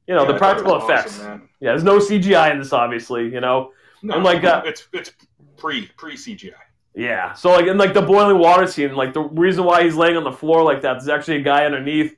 [0.06, 1.18] You know, Yeah, the I thought it practical effects.
[1.20, 3.24] awesome, yeah, there's no CGI in this, obviously.
[3.32, 5.12] You know, No, And like, uh, it's it's
[5.56, 6.52] pre pre CGI.
[6.94, 7.32] Yeah.
[7.34, 10.24] So like in like the boiling water scene, like the reason why he's laying on
[10.24, 12.14] the floor like that, there's actually a guy underneath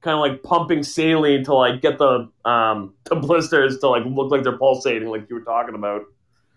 [0.00, 4.30] kind of like pumping saline to like get the um the blisters to like look
[4.30, 6.02] like they're pulsating like you were talking about.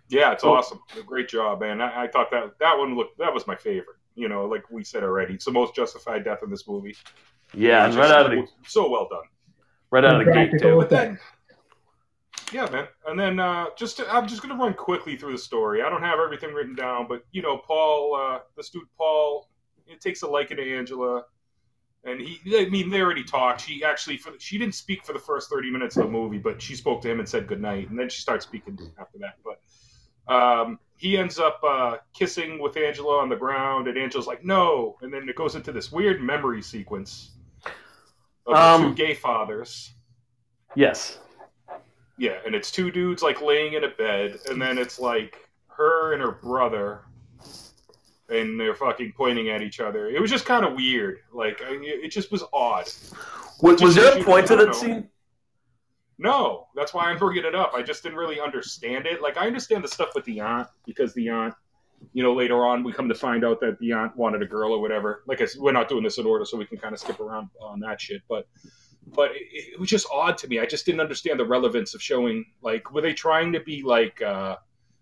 [0.10, 0.54] Yeah, it's Oh.
[0.54, 0.80] awesome.
[1.06, 1.82] Great job, man.
[1.82, 3.98] I, I thought that that one looked that was my favorite.
[4.15, 6.96] You know, like we said already, it's the most justified death in this movie.
[7.54, 9.22] Yeah, and right Just out of the so well done.
[9.91, 10.78] right out of the gate Practical too.
[10.78, 11.20] But then,
[12.54, 12.88] yeah, man.
[13.06, 15.82] And then uh, just to, I'm just gonna run quickly through the story.
[15.82, 19.50] I don't have everything written down, but you know, Paul, uh, this dude Paul,
[19.88, 21.24] it takes a liking to Angela,
[22.06, 22.39] and he.
[22.58, 23.62] I mean, they already talked.
[23.62, 26.62] She actually, for she didn't speak for the first thirty minutes of the movie, but
[26.62, 29.36] she spoke to him and said goodnight, and then she starts speaking after that.
[29.43, 29.60] But
[30.28, 34.98] um, he ends up uh, kissing with Angela on the ground, and Angela's like, "No,"
[35.02, 37.32] and then it goes into this weird memory sequence
[38.46, 39.94] of Um, two gay fathers.
[40.76, 41.20] Yes.
[42.18, 46.13] Yeah, and it's two dudes like laying in a bed, and then it's like her
[46.13, 47.02] and her brother,
[48.30, 50.10] and they're fucking pointing at each other.
[50.10, 51.20] It was just kind of weird.
[51.32, 52.86] Like I, it just was odd.
[53.62, 54.74] Was, was there a point to that know.
[54.74, 55.10] scene?
[56.20, 57.74] No, that's why I'm bringing it up.
[57.76, 59.22] I just didn't really understand it.
[59.22, 61.54] Like I understand the stuff with the aunt because the aunt,
[62.14, 64.74] you know, later on we come to find out that the aunt wanted a girl
[64.74, 65.24] or whatever.
[65.28, 67.80] Like we're not doing this in order, so we can kind of skip around on
[67.82, 68.22] that shit.
[68.28, 68.48] But
[69.16, 70.60] but it, it was just odd to me.
[70.60, 74.22] I just didn't understand the relevance of showing like were they trying to be like
[74.22, 74.58] uh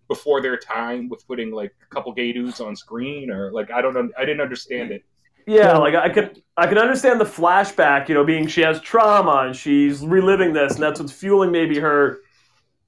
[0.08, 3.80] before their time with putting like a couple gay dudes on screen or like I
[3.80, 4.08] don't know.
[4.18, 5.02] I didn't understand it.
[5.46, 9.44] Yeah, like I could I could understand the flashback, you know, being she has trauma
[9.46, 12.18] and she's reliving this, and that's what's fueling maybe her,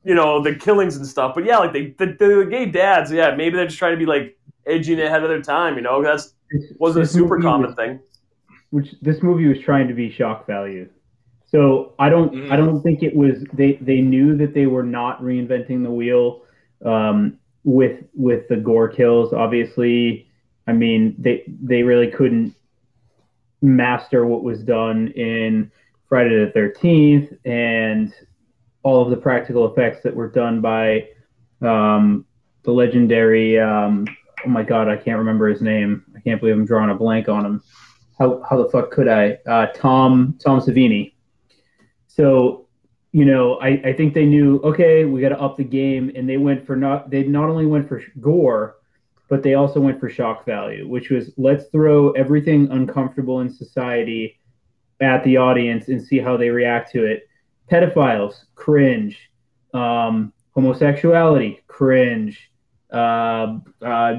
[0.05, 1.35] you know, the killings and stuff.
[1.35, 4.07] But yeah, like they, the, the gay dads, yeah, maybe they're just trying to be
[4.07, 6.03] like edgy and ahead of their time, you know.
[6.03, 6.35] That's
[6.79, 8.01] wasn't a super common was- thing.
[8.71, 10.89] which this movie was trying to be shock value.
[11.47, 12.51] So I don't Mhm.
[12.51, 16.43] I don't think it was they they knew that they were not reinventing the wheel
[16.85, 19.33] um, with with the gore kills.
[19.33, 20.28] Obviously,
[20.69, 22.55] I mean they they really couldn't
[23.61, 25.73] master what was done in
[26.09, 28.15] Friday the Thirteenth and
[28.85, 31.09] all of the practical effects that were done by
[31.61, 32.25] um,
[32.63, 33.59] the legendary.
[33.59, 34.07] Um,
[34.47, 36.05] oh my god, I can't remember his name.
[36.17, 37.63] I can't believe I'm drawing a blank on him
[38.19, 39.39] how, how the fuck could I?
[39.47, 41.15] Uh, Tom Tom Savini.
[42.09, 42.67] So,
[43.13, 46.29] you know, I, I think they knew okay, we got to up the game, and
[46.29, 48.78] they went for not they not only went for gore,
[49.29, 54.39] but they also went for shock value, which was let's throw everything uncomfortable in society
[55.01, 57.29] at the audience and see how they react to it.
[57.71, 59.31] Pedophiles, cringe.
[59.75, 62.51] Um, homosexuality, cringe.
[62.91, 64.15] Uh, uh,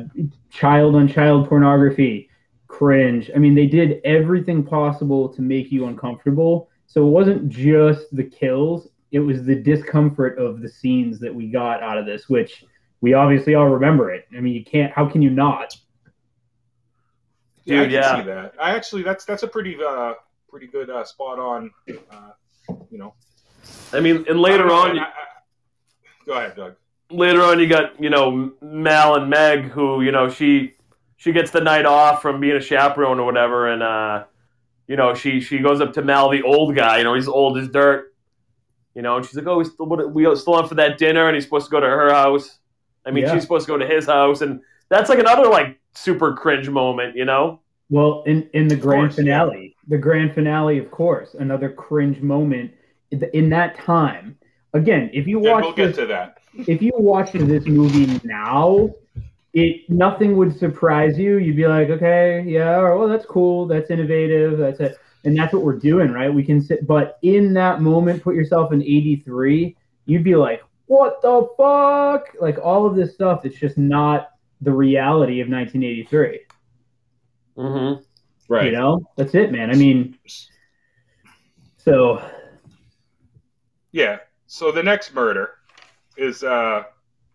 [0.52, 2.30] child on child pornography,
[2.68, 3.32] cringe.
[3.36, 6.70] I mean, they did everything possible to make you uncomfortable.
[6.86, 11.48] So it wasn't just the kills, it was the discomfort of the scenes that we
[11.48, 12.64] got out of this, which
[13.02, 14.28] we obviously all remember it.
[14.36, 15.76] I mean, you can't, how can you not?
[17.66, 18.16] Yeah, Dude, I can yeah.
[18.18, 18.54] see that.
[18.60, 20.14] I actually that's that's a pretty uh
[20.50, 21.72] pretty good uh, spot on.
[21.90, 22.32] Uh,
[22.90, 23.14] you know,
[23.94, 26.76] I mean, and later don't on, you- I- I- go ahead, Doug.
[27.12, 30.74] later on, you got you know Mal and Meg, who you know she
[31.18, 34.24] she gets the night off from being a chaperone or whatever, and uh,
[34.88, 37.58] you know she she goes up to Mal, the old guy, you know he's old
[37.60, 38.14] as dirt,
[38.96, 41.36] you know, and she's like, oh, we still we still on for that dinner, and
[41.36, 42.58] he's supposed to go to her house.
[43.06, 43.34] I mean, Yeah.
[43.34, 44.60] she's supposed to go to his house, and
[44.90, 47.60] that's like another like super cringe moment, you know.
[47.90, 49.40] Well, in in the grand course, yeah.
[49.46, 52.72] finale, the grand finale, of course, another cringe moment
[53.12, 54.38] in, that time.
[54.74, 56.38] Again, if you And watch we'll get this, to that.
[56.68, 58.94] if you watched this movie now,
[59.54, 61.38] it nothing would surprise you.
[61.38, 65.52] You'd be like, okay, yeah, or, well, that's cool, that's innovative, that's it, and that's
[65.54, 66.32] what we're doing, right?
[66.32, 71.22] We can sit, but in that moment, put yourself in '83, you'd be like, what
[71.22, 72.36] the fuck?
[72.42, 76.40] Like all of this stuff, it's just not the reality of 1983.
[77.56, 78.02] Mm-hmm.
[78.48, 78.66] Right.
[78.66, 79.70] You know, that's it, man.
[79.70, 80.18] I mean,
[81.78, 82.28] so
[83.92, 84.18] Yeah.
[84.48, 85.52] So the next murder
[86.18, 86.86] is uh,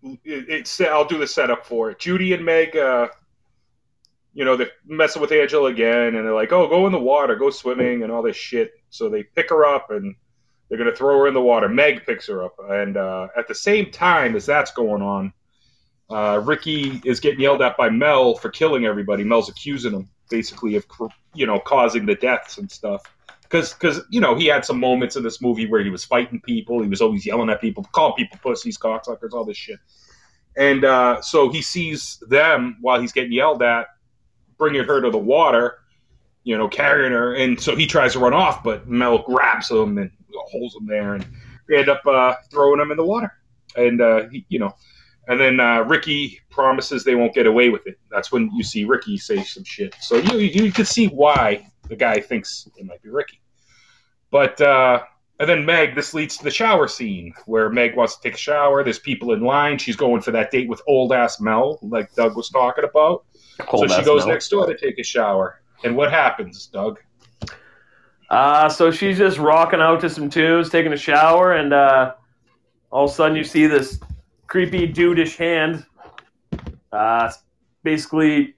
[0.02, 2.00] it, it's I'll do the setup for it.
[2.00, 3.06] Judy and Meg, uh,
[4.32, 7.36] you know, they're messing with Angela again, and they're like, "Oh, go in the water,
[7.36, 10.16] go swimming, and all this shit." So they pick her up and
[10.74, 11.68] they're gonna throw her in the water.
[11.68, 15.32] Meg picks her up, and uh, at the same time as that's going on,
[16.10, 19.22] uh, Ricky is getting yelled at by Mel for killing everybody.
[19.22, 20.84] Mel's accusing him basically of
[21.32, 23.02] you know causing the deaths and stuff
[23.42, 26.40] because because you know he had some moments in this movie where he was fighting
[26.40, 29.78] people, he was always yelling at people, calling people pussies, cocksuckers, all this shit.
[30.56, 33.86] And uh, so he sees them while he's getting yelled at,
[34.58, 35.78] bringing her to the water,
[36.42, 39.98] you know, carrying her, and so he tries to run off, but Mel grabs him
[39.98, 40.10] and
[40.50, 41.26] holds him there, and
[41.68, 43.32] they end up uh, throwing him in the water,
[43.76, 44.74] and uh, he, you know.
[45.26, 47.98] And then uh, Ricky promises they won't get away with it.
[48.10, 49.94] That's when you see Ricky say some shit.
[50.00, 53.40] So you you can see why the guy thinks it might be Ricky.
[54.30, 55.02] But uh,
[55.40, 58.38] and then Meg, this leads to the shower scene where Meg wants to take a
[58.38, 58.84] shower.
[58.84, 59.78] There's people in line.
[59.78, 63.24] She's going for that date with old ass Mel, like Doug was talking about.
[63.70, 65.60] so she goes next door to take a shower.
[65.82, 67.00] And what happens, Doug?
[68.34, 72.14] Uh, so she's just rocking out to some tunes, taking a shower, and uh,
[72.90, 74.00] all of a sudden you see this
[74.48, 75.86] creepy dudeish hand
[76.92, 77.30] uh,
[77.84, 78.56] basically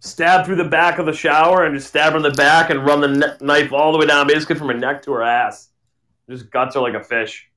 [0.00, 2.86] stab through the back of the shower and just stab her in the back and
[2.86, 5.68] run the ne- knife all the way down, basically from her neck to her ass.
[6.30, 7.50] Just guts her like a fish.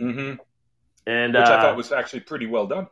[0.00, 0.40] Mm-hmm.
[1.06, 2.88] And Which uh, I thought was actually pretty well done.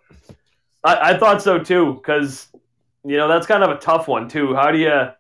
[0.85, 2.47] I, I thought so too, because
[3.05, 4.55] you know that's kind of a tough one too.
[4.55, 5.11] How do you?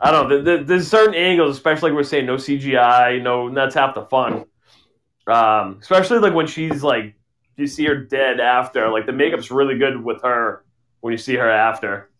[0.00, 0.42] I don't know.
[0.42, 3.52] There, there's certain angles, especially like we're saying, no CGI, no.
[3.52, 4.44] That's half the fun.
[5.26, 7.14] Um, especially like when she's like,
[7.56, 8.88] you see her dead after.
[8.90, 10.64] Like the makeup's really good with her
[11.00, 12.10] when you see her after.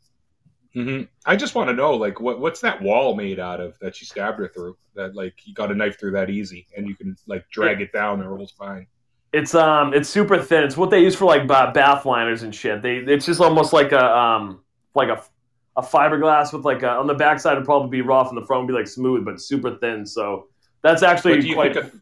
[0.74, 1.04] Mm-hmm.
[1.24, 4.04] I just want to know, like, what what's that wall made out of that she
[4.04, 4.76] stabbed her through?
[4.94, 7.92] That like you got a knife through that easy, and you can like drag it
[7.92, 8.86] down, and it rolls fine.
[9.32, 10.64] It's um, it's super thin.
[10.64, 12.82] It's what they use for like bath liners and shit.
[12.82, 14.60] They, it's just almost like a um,
[14.94, 15.22] like a
[15.76, 18.62] a fiberglass with like a, on the backside it'd probably be rough, and the front
[18.64, 20.06] would be like smooth, but super thin.
[20.06, 20.48] So
[20.82, 21.74] that's actually do you quite.
[21.74, 21.92] think a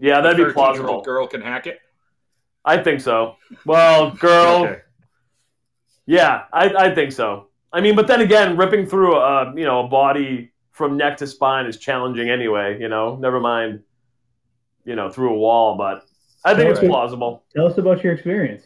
[0.00, 1.02] yeah, that'd be plausible.
[1.02, 1.80] girl can hack it?
[2.64, 3.36] I think so.
[3.64, 4.80] Well, girl, Okay.
[6.06, 7.48] yeah, I, I think so.
[7.72, 11.26] I mean, but then again, ripping through a you know a body from neck to
[11.26, 12.78] spine is challenging anyway.
[12.80, 13.80] You know, never mind,
[14.84, 15.76] you know, through a wall.
[15.76, 16.04] But
[16.44, 16.90] I think it's Alright.
[16.90, 17.44] plausible.
[17.54, 18.62] tell us about your experience.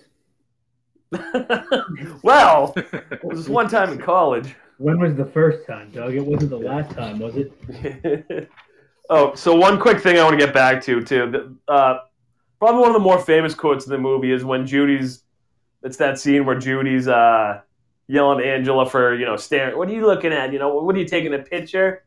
[2.23, 4.55] well, it was one time in college.
[4.79, 6.15] When was the first time, Doug?
[6.15, 8.49] It wasn't the last time, was it?
[9.11, 11.59] oh, so one quick thing I want to get back to too.
[11.69, 11.99] Uh,
[12.59, 15.25] probably one of the more famous quotes in the movie is when Judy's.
[15.85, 17.61] It's that scene where Judy's uh,
[18.07, 19.77] yelling at Angela for you know staring.
[19.77, 20.53] What are you looking at?
[20.53, 22.05] You know, what are you taking a picture?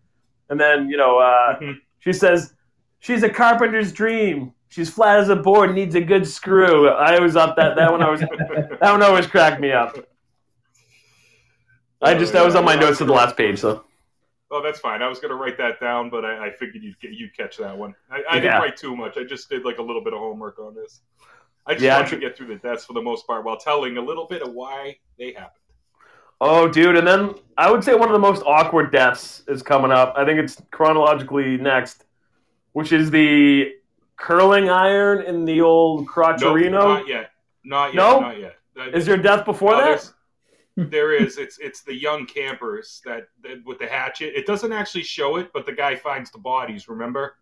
[0.49, 1.75] And then you know uh, Mhm.
[1.99, 2.53] she says
[2.99, 4.53] she's a carpenter's dream.
[4.75, 6.89] She's flat as a board, needs a good screw.
[6.89, 8.01] I was up that that one.
[8.01, 8.19] I was
[8.81, 9.95] that one always cracked me up.
[12.01, 13.59] I just that was on my notes to the last page.
[13.59, 13.85] So
[14.51, 15.01] Oh, that's fine.
[15.01, 17.55] I was going to write that down, but I, I figured you'd get you catch
[17.55, 17.95] that one.
[18.11, 18.41] I, I Yeah.
[18.41, 19.15] didn't write too much.
[19.17, 20.99] I just did like a little bit of homework on this.
[21.65, 23.95] I just Yeah, wanted to get through the deaths for the most part while telling
[23.95, 25.61] a little bit of why they happened.
[26.41, 29.91] Oh, dude, and then I would say one of the most awkward deaths is coming
[29.91, 30.15] up.
[30.17, 32.03] I think it's chronologically next,
[32.73, 33.71] which is the
[34.17, 36.71] curling iron in the old No, crotcherino.
[36.71, 37.31] not yet.
[37.63, 37.95] Not yet.
[37.95, 38.19] No?
[38.19, 38.55] Not yet.
[38.75, 40.11] That- is there death before no, that?
[40.75, 41.37] there is.
[41.37, 44.33] It's it's the young campers that, that with the hatchet.
[44.35, 46.89] It doesn't actually show it, but the guy finds the bodies.
[46.89, 47.37] Remember?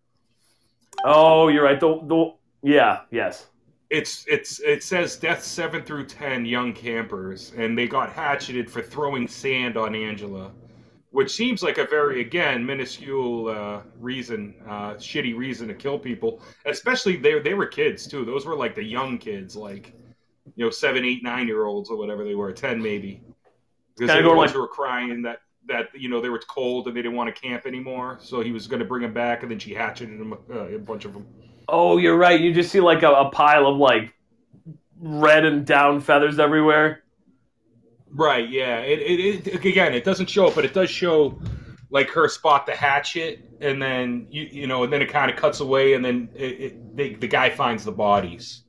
[1.04, 1.80] Oh, you're right.
[1.80, 3.48] The, the yeah, yes.
[3.90, 8.80] It's it's it says death seven through ten young campers, and they got hatcheted for
[8.80, 10.52] throwing sand on Angela
[11.14, 16.42] which seems like a very again minuscule uh, reason, uh, shitty reason to kill people.
[16.66, 18.24] Especially they they were kids too.
[18.24, 19.94] Those were like the young kids, like
[20.56, 23.22] you know seven, eight, nine year olds or whatever they were, ten maybe.
[23.96, 26.88] Because they were going ones who were crying that that you know they were cold
[26.88, 28.18] and they didn't want to camp anymore.
[28.20, 30.78] So he was going to bring them back, and then she hatcheted them uh, a
[30.80, 31.24] bunch of them.
[31.68, 32.40] Oh, you're right.
[32.40, 34.12] You just see like a, a pile of like
[34.98, 37.03] red and down feathers everywhere.
[38.14, 38.48] Right.
[38.48, 38.78] Yeah.
[38.78, 39.92] It, it, it again.
[39.94, 41.38] It doesn't show it, but it does show
[41.90, 45.36] like her spot the hatchet, and then you you know, and then it kind of
[45.36, 48.62] cuts away, and then it, it, the guy finds the bodies,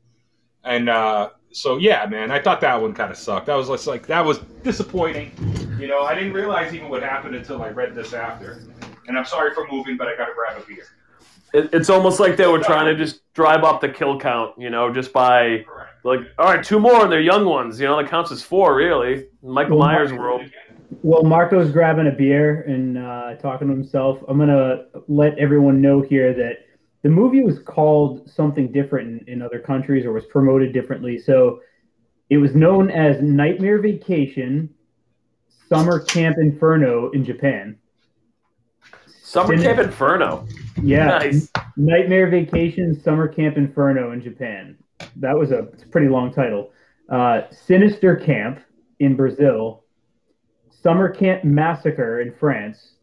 [0.63, 3.47] and uh, so yeah, man, I thought that one kind of sucked.
[3.47, 5.31] That was like that was disappointing.
[5.79, 8.61] You know, I didn't realize even what happened until I read this after.
[9.07, 10.85] And I'm sorry for moving, but I got to grab a beer.
[11.53, 14.69] It, it's almost like they were trying to just drive up the kill count, you
[14.69, 15.65] know, just by.
[16.05, 17.79] Like, all right, two more and they're young ones.
[17.79, 19.25] You know, that counts as four, really.
[19.41, 20.43] Michael Well, Myers world.
[21.01, 24.19] Well, Marco's grabbing a beer and uh, talking to himself.
[24.27, 26.59] I'm gonna let everyone know here that
[27.01, 31.17] the movie was called something different in, in other countries or was promoted differently.
[31.17, 31.59] So
[32.29, 34.69] it was known as Nightmare Vacation,
[35.69, 37.77] Summer Camp Inferno in Japan.
[39.23, 40.47] Summer Camp Inferno.
[40.81, 41.51] Yeah, Nice.
[41.77, 44.77] Nightmare Vacation, Summer Camp Inferno in Japan.
[45.17, 46.71] That was a, pretty long title.
[47.09, 48.59] Uh, Sinister Camp
[48.99, 49.83] in Brazil.
[50.69, 52.93] Summer Camp Massacre in France.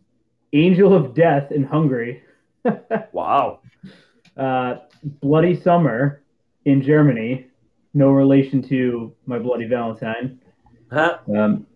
[0.52, 2.22] Angel of Death in Hungary.
[3.12, 3.60] Wow.
[4.36, 4.76] Uh,
[5.20, 6.22] Bloody Summer
[6.64, 7.48] in Germany.
[7.92, 10.40] No relation to My Bloody Valentine.
[10.90, 11.18] Huh?
[11.36, 11.66] Um,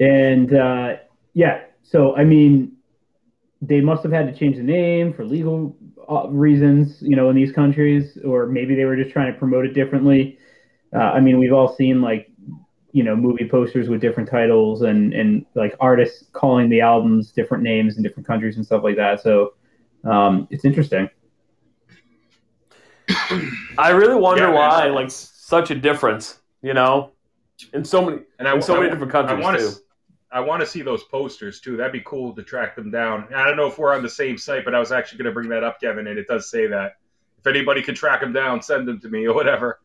[0.00, 0.96] and uh,
[1.34, 2.72] yeah, so I mean,
[3.60, 5.76] they must have had to change the name for legal
[6.30, 9.74] reasons, you know, in these countries, or maybe they were just trying to promote it
[9.74, 10.38] differently.
[10.94, 12.30] Uh, I mean, we've all seen like,
[12.92, 17.62] you know, movie posters with different titles and and like artists calling the albums different
[17.64, 19.20] names in different countries and stuff like that.
[19.22, 19.54] So
[20.04, 21.08] um, it's interesting.
[23.78, 27.12] I really wonder Yeah, why, like, such a difference, you know,
[27.72, 29.70] in so many, And I, in so I- many different countries, I want too.
[30.32, 31.76] I want to see those posters too.
[31.76, 33.28] That'd be cool to track them down.
[33.34, 35.32] I don't know if we're on the same site, but I was actually going to
[35.32, 36.96] bring that up, Kevin, and it does say that.
[37.38, 39.80] If anybody can track them down, send them to me or whatever.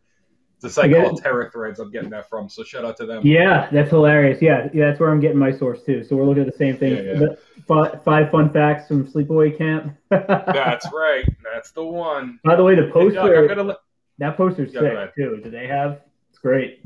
[0.58, 1.80] It's a site called Terror Threads.
[1.80, 2.50] I'm getting that from.
[2.50, 3.26] So shout out to them.
[3.26, 4.42] Yeah, that's hilarious.
[4.42, 6.04] Yeah, yeah, that's where I'm getting my source too.
[6.04, 7.06] So we're looking at the same thing.
[7.06, 7.36] Yeah,
[7.68, 7.96] yeah.
[8.04, 9.96] Five fun facts from Sleepaway Camp.
[10.10, 11.26] That's right.
[11.44, 12.40] That's the one.
[12.44, 13.78] By the way, the Hey, poster Doug, gonna let,
[14.20, 15.42] that poster's Yeah, sick too.
[15.44, 16.02] Do they have?
[16.30, 16.82] It's great.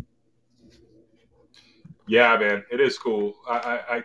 [2.11, 3.35] Yeah, man, it is cool.
[3.49, 4.03] I, I, I,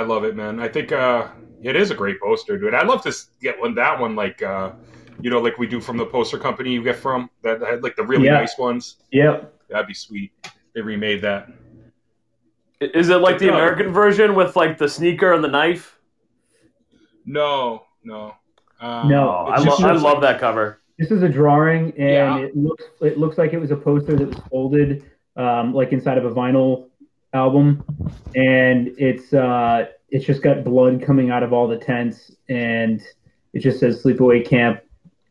[0.00, 0.58] I love it, man.
[0.60, 1.28] I think uh,
[1.62, 2.72] it is a great poster, dude.
[2.74, 3.74] I'd love to get one.
[3.74, 4.72] That one, like, uh,
[5.20, 7.96] you know, like we do from the poster company you get from that had like
[7.96, 8.32] the really Yeah.
[8.40, 8.96] nice ones.
[9.12, 9.52] Yep.
[9.68, 10.32] That'd be sweet.
[10.74, 11.50] They remade that.
[12.80, 13.54] Is it like the No.
[13.54, 15.98] American version with like the sneaker and the knife?
[17.26, 18.34] No, no.
[18.80, 20.80] Um, No, I, lo- I looks love like- that cover.
[20.98, 22.38] This is a drawing, and Yeah.
[22.38, 25.04] it looks it looks like it was a poster that was folded,
[25.36, 26.88] um, like inside of a vinyl
[27.34, 27.84] album,
[28.34, 33.02] and it's uh, it's just got blood coming out of all the tents, and
[33.52, 34.80] it just says Sleepaway Camp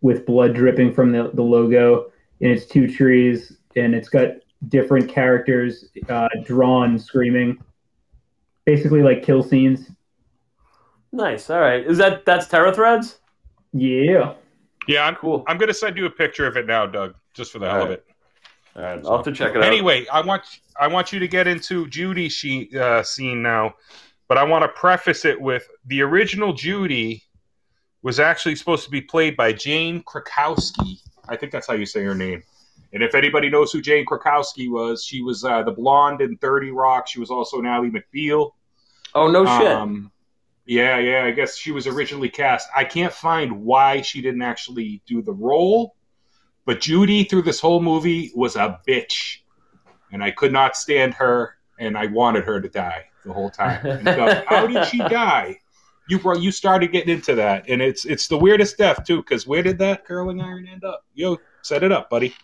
[0.01, 2.11] with blood dripping from the, the logo,
[2.41, 4.27] and it's two trees, and it's got
[4.67, 7.57] different characters uh, drawn screaming,
[8.65, 9.89] basically like kill scenes.
[11.11, 11.49] Nice.
[11.49, 11.85] All right.
[11.85, 13.19] Is that that's Terror Threads?
[13.71, 14.33] Yeah.
[14.87, 15.43] Yeah, I'm, Cool.
[15.47, 17.91] I'm gonna send you a picture of it now, Doug, just for the hell of
[17.91, 18.05] it.
[18.75, 19.05] All right.
[19.05, 19.63] I'll have to check it out.
[19.63, 20.43] Anyway, I want
[20.79, 23.75] I want you to get into Judy she, uh, scene now,
[24.27, 27.23] but I want to preface it with the original Judy
[28.01, 30.99] was actually supposed to be played by Jane Krakowski.
[31.29, 32.43] I think that's how you say her name.
[32.91, 36.71] And if anybody knows who Jane Krakowski was, she was uh, the blonde in Thirty
[36.71, 37.07] Rock.
[37.07, 38.51] She was also in Ally McBeal.
[39.15, 39.67] Oh no shit.
[39.67, 40.11] Um,
[40.65, 41.25] yeah, yeah.
[41.25, 42.67] I guess she was originally cast.
[42.75, 45.95] I can't find why she didn't actually do the role,
[46.65, 49.39] but Judy through this whole movie was a bitch,
[50.11, 53.85] and I could not stand her, and I wanted her to die the whole time.
[53.85, 55.59] And Doug, how did she die?
[56.09, 59.17] You brought, you started getting into that, and it's it's the weirdest death too.
[59.17, 61.05] Because where did that curling iron end up?
[61.13, 62.35] Yo, set it up, buddy.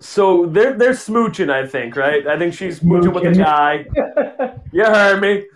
[0.00, 2.26] So they're they're smooching, I think, right?
[2.26, 3.86] I think she's smooching with the guy.
[4.72, 5.46] You heard me.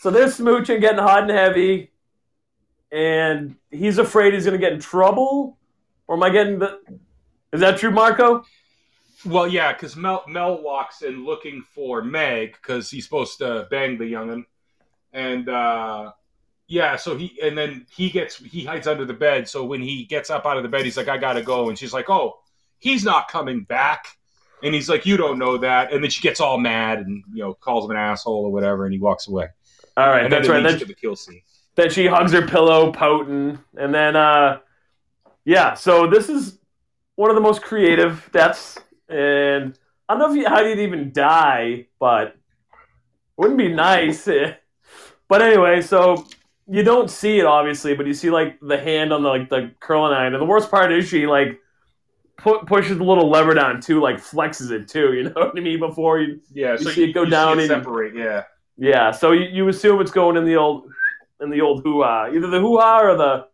[0.00, 1.92] So they're smooching, getting hot and heavy,
[2.90, 5.58] and he's afraid he's gonna get in trouble.
[6.08, 6.80] Or am I getting the?
[7.54, 8.44] Is that true, Marco?
[9.24, 13.96] Well, yeah, because Mel Mel walks in looking for Meg because he's supposed to bang
[13.96, 14.44] the youngin,
[15.12, 16.10] and uh,
[16.66, 19.48] yeah, so he and then he gets he hides under the bed.
[19.48, 21.78] So when he gets up out of the bed, he's like, "I gotta go," and
[21.78, 22.40] she's like, "Oh,
[22.80, 24.08] he's not coming back,"
[24.64, 27.44] and he's like, "You don't know that," and then she gets all mad and you
[27.44, 29.46] know calls him an asshole or whatever, and he walks away.
[29.96, 30.60] All right, and that's right.
[30.60, 31.40] Then, the kill scene.
[31.76, 34.58] then she hugs her pillow, pouting, and then uh,
[35.44, 35.74] yeah.
[35.74, 36.58] So this is
[37.16, 41.12] one of the most creative deaths, and I don't know if you, how you'd even
[41.12, 42.36] die, but
[43.36, 44.28] wouldn't be nice.
[45.28, 46.26] but anyway, so
[46.68, 49.72] you don't see it obviously, but you see like the hand on the like the
[49.80, 51.60] curling iron, and the worst part is she like
[52.38, 55.12] pu- pushes the little lever down too, like flexes it too.
[55.14, 55.78] You know what I mean?
[55.80, 58.14] Before you, Yeah, You so see it go down and- separate.
[58.14, 58.42] Yeah,
[58.76, 59.10] yeah.
[59.10, 60.84] So you, you assume it's going in the old
[61.40, 63.46] in the old hoo ha, either the hoo ha or the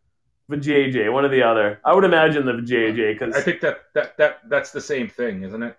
[0.51, 1.81] the JJ, one or the other.
[1.85, 5.43] I would imagine the JJ cuz I think that that that that's the same thing,
[5.45, 5.77] isn't it?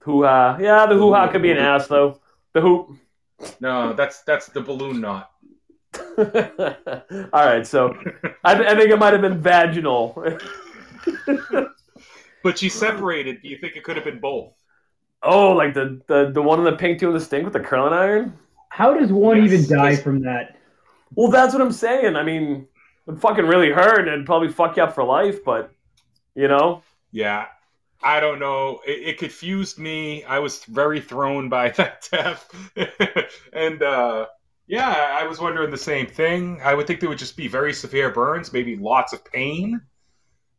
[0.00, 0.56] hoo ha.
[0.60, 2.20] Yeah, the hoo ha could be an ass though.
[2.52, 2.96] The hoop.
[3.60, 5.30] No, that's that's the balloon knot.
[6.18, 7.94] All right, so
[8.44, 10.22] I, I think it might have been vaginal.
[12.42, 13.42] But she separated.
[13.42, 14.54] Do you think it could have been both?
[15.22, 17.92] oh, like the, the the one in the pink doing the stink with the curling
[17.92, 18.38] iron.
[18.70, 20.02] How does one Yes, even die yes.
[20.02, 20.56] from that?
[21.14, 22.16] Well, that's what I'm saying.
[22.16, 22.66] I mean,
[23.14, 25.72] it fucking really hurt and probably fuck you up for life, but
[26.34, 26.82] you know,
[27.12, 27.46] Yeah,
[28.02, 28.80] I don't know.
[28.86, 30.24] It, it confused me.
[30.24, 32.48] I was very thrown by that death,
[33.52, 34.26] and uh,
[34.66, 36.60] yeah, I was wondering the same thing.
[36.62, 39.80] I would think there would just be very severe burns, maybe lots of pain.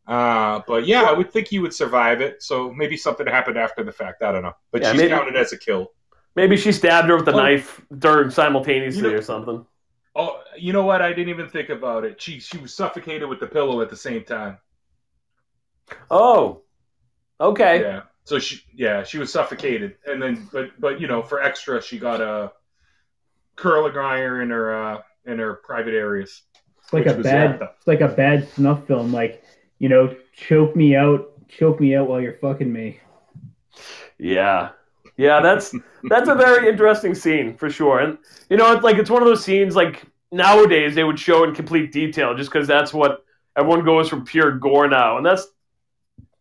[0.08, 2.44] Uh, but yeah, I would think he would survive it.
[2.44, 4.24] So maybe something happened after the fact.
[4.24, 4.54] I don't know.
[4.72, 5.92] But Yeah, she's maybe- counted as a kill.
[6.36, 7.38] maybe she stabbed her with the Oh.
[7.38, 9.66] knife during simultaneously You know- or something.
[10.16, 11.02] Oh, you know what?
[11.02, 12.22] I didn't even think about it.
[12.22, 14.58] She she was suffocated with the pillow at the same time.
[16.10, 16.62] Oh,
[17.40, 17.82] okay.
[17.82, 18.02] Yeah.
[18.24, 21.98] So she yeah she was suffocated, and then but but you know for extra she
[21.98, 22.52] got a
[23.56, 26.42] curling iron in her uh, in her private areas.
[26.84, 27.76] It's like a bad, that?
[27.78, 29.12] it's like a bad snuff film.
[29.12, 29.44] Like
[29.80, 33.00] you know, choke me out, choke me out while you're fucking me.
[34.18, 34.70] Yeah,
[35.22, 35.42] yeah.
[35.42, 35.74] That's
[36.10, 38.00] that's a very interesting scene for sure.
[38.00, 38.18] And
[38.50, 41.54] you know, it's like it's one of those scenes like nowadays they would show in
[41.54, 43.24] complete detail just because that's what
[43.56, 45.48] everyone goes for pure gore now, and that's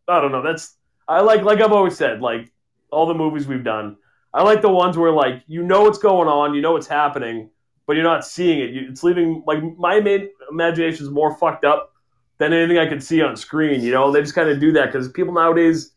[0.08, 0.42] I don't know.
[0.42, 0.76] That's
[1.06, 2.50] I like like I've always said like
[2.90, 3.96] all the movies we've done.
[4.32, 7.50] I like the ones where like you know what's going on, you know what's happening,
[7.86, 8.76] but you're not seeing it.
[8.76, 11.92] It's leaving like my main imagination is more fucked up
[12.38, 13.82] than anything I could see on screen.
[13.82, 15.92] You know, they just kind of do that because people nowadays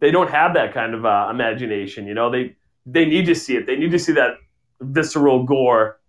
[0.00, 2.06] they don't have that kind of uh, imagination.
[2.06, 3.66] You know, they they need to see it.
[3.66, 4.36] They need to see that
[4.80, 6.00] visceral gore.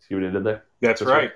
[0.00, 0.64] See what I did there?
[0.80, 1.32] That's That's right.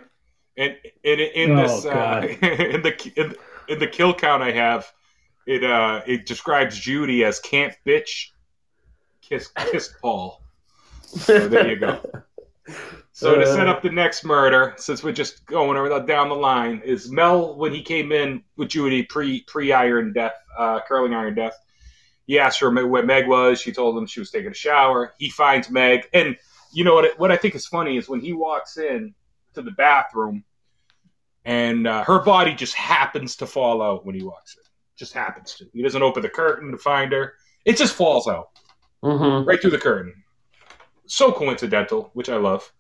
[0.57, 3.35] And in, in Oh, this uh, in the in,
[3.69, 4.93] in the kill count I have,
[5.47, 8.31] it uh it describes Judy as can't bitch,
[9.21, 10.43] kiss kiss Paul.
[11.05, 12.01] So there you go.
[13.17, 17.13] So to set up the next murder, since we're just going down the line, is
[17.13, 21.57] Mel when he came in with Judy pre pre Iron Death, uh, curling Iron Death.
[22.27, 23.61] He asked her where Meg was.
[23.61, 25.15] She told him she was taking a shower.
[25.19, 26.37] He finds Meg, and
[26.73, 27.17] you know what?
[27.17, 29.15] What I think is funny is when he walks in
[29.55, 30.43] to the bathroom,
[31.45, 34.63] and uh, her body just happens to fall out when he walks in.
[34.97, 35.67] Just happens to.
[35.73, 37.35] He doesn't open the curtain to find her.
[37.65, 38.49] It just falls out
[39.05, 39.47] Mm-hmm.
[39.47, 40.24] right through the curtain.
[41.07, 42.73] So coincidental, which I love.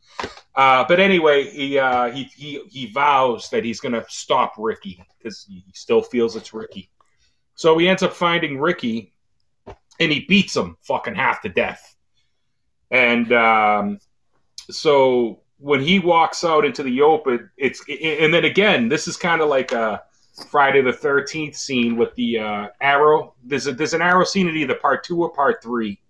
[0.54, 5.04] Uh, but anyway, he, uh, he he he vows that he's going to stop Ricky
[5.18, 6.90] because he still feels it's Ricky.
[7.56, 9.12] So he ends up finding Ricky,
[9.66, 11.96] and he beats him fucking half to death.
[12.90, 13.98] And um,
[14.70, 19.40] so when he walks out into the open, it's and then again, this is kind
[19.40, 20.02] of like a
[20.50, 23.34] Friday the Thirteenth scene with the uh, arrow.
[23.42, 26.00] There's a, there's an arrow scene in either part two or part three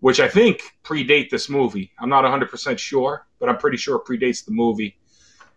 [0.00, 1.90] which I think predate this movie.
[1.98, 4.98] I'm not 100% sure, but I'm pretty sure it predates the movie.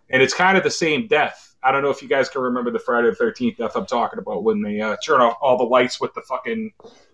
[0.10, 1.56] And it's kind of the same death.
[1.62, 4.18] I don't know if you guys can remember the Friday the 13th death I'm talking
[4.20, 6.72] about when they uh, turn off all the lights with the fucking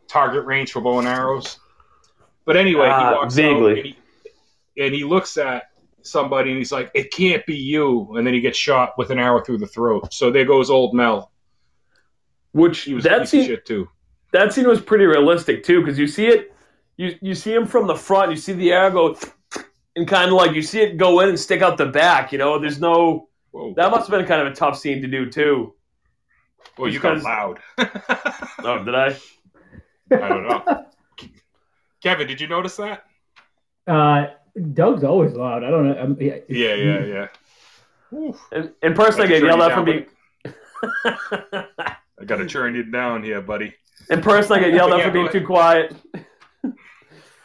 [0.07, 1.59] target range for bow and arrows.
[2.45, 3.71] But anyway, Uh, he walks vaguely.
[3.80, 3.97] and he,
[4.86, 5.63] and he looks at
[6.03, 9.17] somebody and he's like, "It can't be you." And then he gets shot with an
[9.17, 10.13] arrow through the throat.
[10.13, 11.32] So there goes old Mel.
[12.51, 13.89] Which He was that scene shit too.
[14.32, 16.53] that scene was pretty realistic too because you see it
[16.97, 19.17] you you see him from the front you see the arrow go
[19.95, 22.37] and kind of like you see it go in and stick out the back you
[22.37, 23.73] know there's no Whoa.
[23.75, 25.73] that must have been kind of a tough scene to do too
[26.77, 27.59] well, you got because- loud.
[28.63, 29.15] oh did i
[30.11, 30.85] I don't know.
[32.03, 33.05] Kevin, did you notice that?
[33.87, 34.27] Uh,
[34.73, 35.63] Doug's always loud.
[35.63, 35.99] I don't know.
[35.99, 38.17] Um, yeah, Yeah, yeah, yeah.
[38.17, 38.39] Oof.
[38.51, 40.05] in, in person i Gotta get yelled you at for being
[42.19, 43.73] I gotta turn you down here, buddy.
[44.09, 45.95] in person i get yelled at Yeah, for being too quiet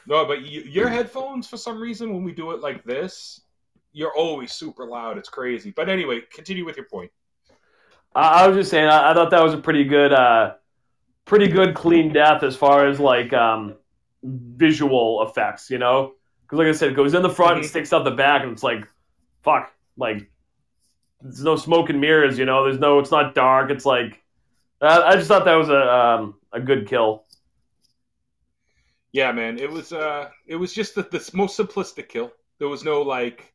[0.06, 3.42] No, but you, your headphones, for some reason, when we do it like this,
[3.92, 5.18] you're always super loud.
[5.18, 5.70] It's crazy.
[5.70, 7.10] But anyway, continue with your point.
[8.14, 10.54] I, I was just saying I, I thought that was a pretty good uh
[11.24, 13.76] pretty good clean death as far as like um
[14.24, 16.14] visual effects you know
[16.50, 17.68] because like I said, it goes in the front and Mhm.
[17.68, 18.84] sticks out the back, and it's like,
[19.42, 20.28] fuck, like
[21.22, 22.64] there's no smoke and mirrors, you know.
[22.64, 23.70] There's no, it's not dark.
[23.70, 24.20] It's like,
[24.80, 27.22] I, I just thought that was a um, a good kill.
[29.12, 29.58] Yeah, man.
[29.58, 32.32] It was uh it was just the, the most simplistic kill.
[32.58, 33.52] There was no like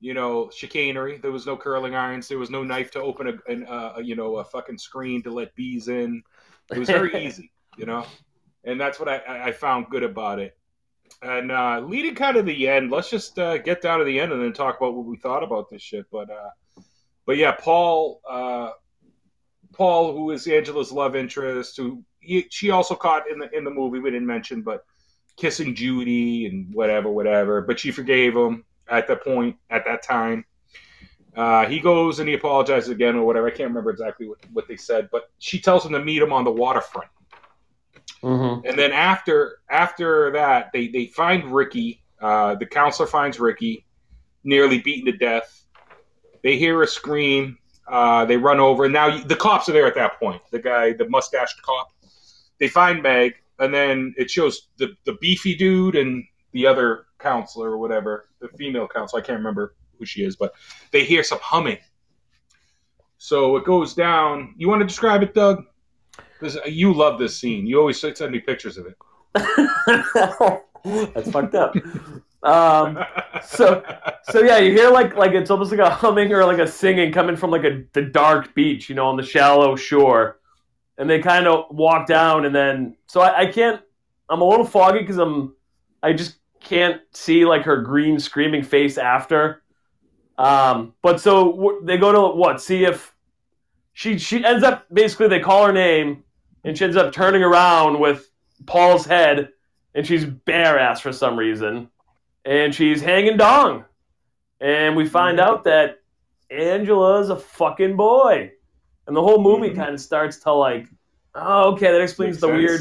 [0.00, 1.18] you know chicanery.
[1.18, 2.28] There was no curling irons.
[2.28, 5.30] There was no knife to open a an, uh, you know a fucking screen to
[5.30, 6.22] let bees in.
[6.70, 8.04] It was very easy, you know,
[8.64, 10.56] and that's what I, I I found good about it.
[11.22, 14.32] And uh, leading kind of the end, let's just uh, get down to the end
[14.32, 16.06] and then talk about what we thought about this shit.
[16.10, 16.50] But uh,
[17.24, 18.70] but yeah, Paul uh,
[19.72, 23.70] Paul, who is Angela's love interest, who he, she also caught in the in the
[23.70, 24.84] movie we didn't mention, but
[25.36, 27.60] kissing Judy and whatever, whatever.
[27.60, 30.44] But she forgave him at that point, at that time.
[31.34, 33.46] Uh, he goes and he apologizes again or whatever.
[33.46, 36.32] I can't remember exactly what, what they said, but she tells him to meet him
[36.32, 37.08] on the waterfront.
[38.22, 38.66] Mm-hmm.
[38.68, 42.04] And then after after that, they they find Ricky.
[42.20, 43.84] Uh, the counselor finds Ricky,
[44.44, 45.64] nearly beaten to death.
[46.42, 47.58] They hear a scream.
[47.88, 50.40] Uh, they run over, and now the cops are there at that point.
[50.52, 51.92] The guy, the mustached cop.
[52.62, 57.72] They find Meg, and then it shows the the beefy dude and the other counselor
[57.72, 59.20] or whatever, the female counselor.
[59.20, 60.54] I can't remember who she is, but
[60.92, 61.78] they hear some humming.
[63.18, 64.54] So it goes down.
[64.56, 65.64] You want to describe it, Doug?
[66.38, 67.66] Because you love this scene.
[67.66, 68.96] You always send me pictures of it.
[71.14, 71.74] That's fucked up.
[72.44, 72.96] Um,
[73.44, 73.82] so
[74.30, 77.10] so yeah, you hear like like it's almost like a humming or like a singing
[77.10, 80.38] coming from like a the dark beach, you know, on the shallow shore,
[80.98, 83.80] and they kind of walk down, and then so I, I can't.
[84.28, 85.54] I'm a little foggy because I'm
[86.02, 89.62] I just can't see like her green screaming face after.
[90.38, 93.14] Um, but so w- they go to what see if
[93.92, 96.24] she she ends up basically they call her name
[96.64, 98.30] and she ends up turning around with
[98.66, 99.50] Paul's head
[99.94, 101.88] and she's bare ass for some reason,
[102.44, 103.84] and she's hanging dong,
[104.60, 105.98] and we find out that
[106.50, 108.52] Angela's a fucking boy,
[109.06, 109.76] and the whole movie Mhm.
[109.76, 110.86] kind of starts to like,
[111.34, 112.58] oh okay, that explains Makes the sense.
[112.58, 112.80] weird,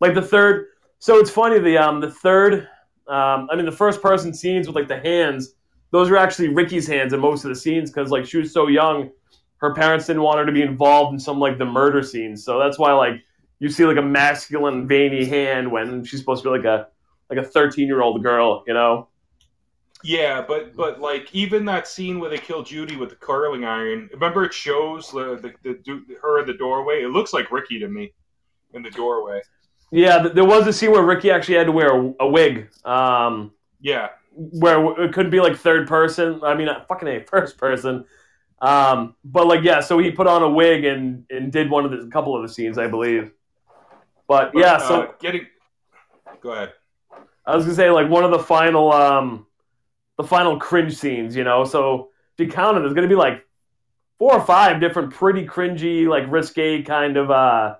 [0.00, 0.66] like the third.
[0.98, 2.68] So it's funny the um the third,
[3.08, 5.54] um I mean the first person scenes with like the hands,
[5.90, 8.66] those are actually Ricky's hands in most of the scenes because like she was so
[8.68, 9.10] young,
[9.58, 12.58] her parents didn't want her to be involved in some like the murder scenes, so
[12.58, 13.22] that's why like
[13.58, 16.88] you see like a masculine veiny hand when she's supposed to be like a
[17.30, 19.08] like a 13 year old girl you know
[20.06, 24.08] Yeah, but but like even that scene where they kill Judy with the curling iron.
[24.12, 27.02] Remember, it shows the the, the du- her in the doorway.
[27.02, 28.12] It looks like Ricky to me
[28.74, 29.40] in the doorway.
[29.90, 33.52] yeah there was a scene where ricky actually had to wear a, a wig um
[33.80, 38.04] Yeah, where it could be like third person i mean not fucking a first person
[38.60, 41.90] um but like yeah so he put on a wig and and did one of
[41.92, 43.30] the a couple of the scenes i believe
[44.28, 45.46] but, but, yeah so uh, getting.
[46.40, 46.72] Go ahead.
[47.46, 49.46] I was gonna say like one of the final um
[50.16, 51.64] the final cringe scenes, you know.
[51.64, 53.46] So if you count it, there's gonna be like
[54.18, 57.76] four or five different pretty cringy, like risque kind of uh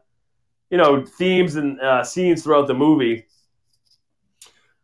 [0.70, 3.26] you know, themes and uh, scenes throughout the movie.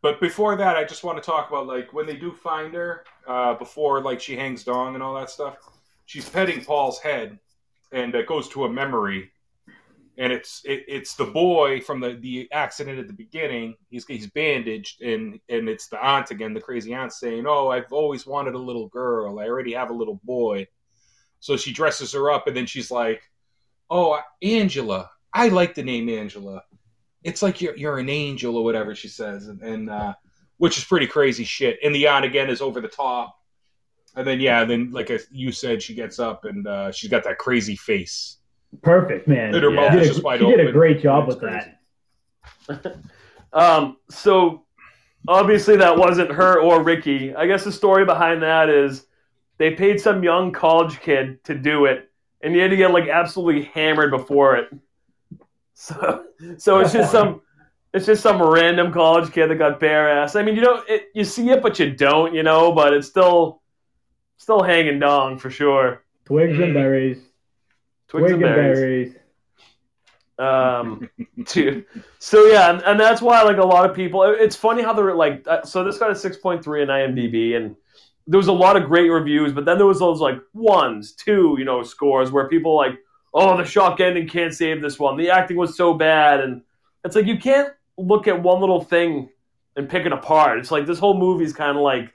[0.01, 3.05] But before that, I just want to talk about like when they do find her
[3.27, 5.57] uh, before like she hangs dong and all that stuff.
[6.07, 7.39] She's petting Paul's head,
[7.93, 9.31] and it goes to a memory,
[10.19, 13.75] and it's it, it's the boy from the, the accident at the beginning.
[13.89, 17.93] He's he's bandaged, and and it's the aunt again, the crazy aunt saying, "Oh, I've
[17.93, 19.39] always wanted a little girl.
[19.39, 20.67] I already have a little boy."
[21.41, 23.23] So she dresses her up, and then she's like,
[23.91, 25.11] "Oh, Angela.
[25.35, 26.63] I like the name Angela."
[27.25, 30.15] it's like you're you're an angel or whatever she says, and, and uh,
[30.59, 31.79] which is pretty crazy shit.
[31.83, 33.37] And the aunt again is over the top,
[34.17, 37.39] and then yeah, then like you said, she gets up and uh, she's got that
[37.39, 38.39] crazy face.
[38.83, 39.55] Perfect, man.
[39.55, 41.35] And her She mouth did is a- just wide she did a great job It's
[41.41, 41.71] with crazy.
[42.69, 42.97] that.
[43.55, 44.65] Um, so
[45.29, 47.35] obviously that wasn't her or Ricky.
[47.35, 49.05] I guess the story behind that is
[49.59, 52.11] they paid some young college kid to do it,
[52.41, 54.71] and he had to get like absolutely hammered before it.
[55.75, 56.25] So,
[56.59, 57.41] so it's just some,
[57.93, 60.37] it's just some random college kid that got bare ass.
[60.37, 62.71] I mean, you know, it, you see it, but you don't, you know.
[62.73, 63.63] But it's still,
[64.37, 66.05] still hanging dong for sure.
[66.25, 66.75] Twigs and Mm.
[66.75, 67.19] berries.
[68.13, 69.17] Twigs Twig and berries.
[70.39, 71.09] Um,
[71.47, 71.83] to,
[72.19, 74.23] so yeah, and, and that's why like a lot of people.
[74.23, 75.45] It's funny how they're like.
[75.47, 77.75] Uh, so this got a six point three in IMDb, and
[78.27, 81.57] there was a lot of great reviews, but then there was those like ones, two,
[81.59, 82.99] you know, scores where people like,
[83.33, 85.17] oh, the shock ending can't save this one.
[85.17, 86.61] The acting was so bad, and
[87.07, 89.31] it's like you can't look at one little thing
[89.77, 90.59] and pick it apart.
[90.59, 92.13] It's like this whole movie's kind of like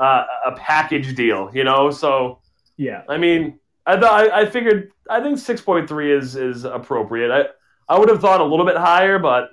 [0.00, 1.92] uh, a package deal, you know.
[1.92, 2.40] So
[2.76, 3.02] Yeah.
[3.08, 7.30] I mean, I thought I, I figured I think six point three is is appropriate.
[7.30, 7.46] I
[7.92, 9.50] I would have thought a little bit higher, but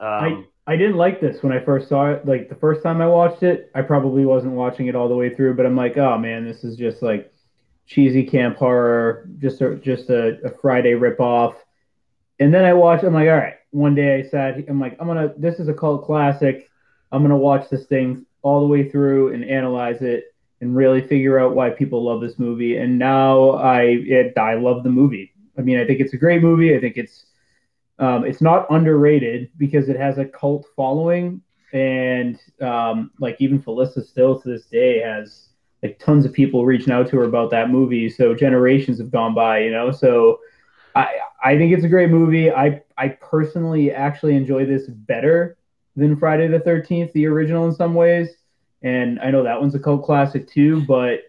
[0.00, 2.26] um, I didn't like this when I first saw it.
[2.26, 5.34] Like the first time I watched it, I probably wasn't watching it all the way
[5.34, 7.32] through, but I'm like, oh man, this is just like
[7.86, 11.54] cheesy camp horror, just a, just a, a Friday ripoff.
[12.40, 13.04] And then I watched.
[13.04, 13.54] I'm like, all right.
[13.70, 14.56] One day I sat.
[14.68, 15.32] I'm like, I'm gonna.
[15.36, 16.68] This is a cult classic.
[17.12, 20.24] I'm gonna watch this thing all the way through and analyze it
[20.60, 22.76] and really figure out why people love this movie.
[22.76, 25.32] And now I it, I love the movie.
[25.58, 26.74] I mean, I think it's a great movie.
[26.76, 27.26] I think it's
[27.98, 31.40] um, it's not underrated because it has a cult following,
[31.72, 35.48] and um, like even Felissa still to this day has
[35.82, 38.08] like tons of people reaching out to her about that movie.
[38.08, 39.90] So generations have gone by, you know.
[39.90, 40.40] So
[40.94, 41.08] I
[41.42, 42.50] I think it's a great movie.
[42.50, 45.56] I I personally actually enjoy this better
[45.96, 48.28] than Friday the Thirteenth, the original in some ways.
[48.86, 51.22] And I know that one's a cult classic too, but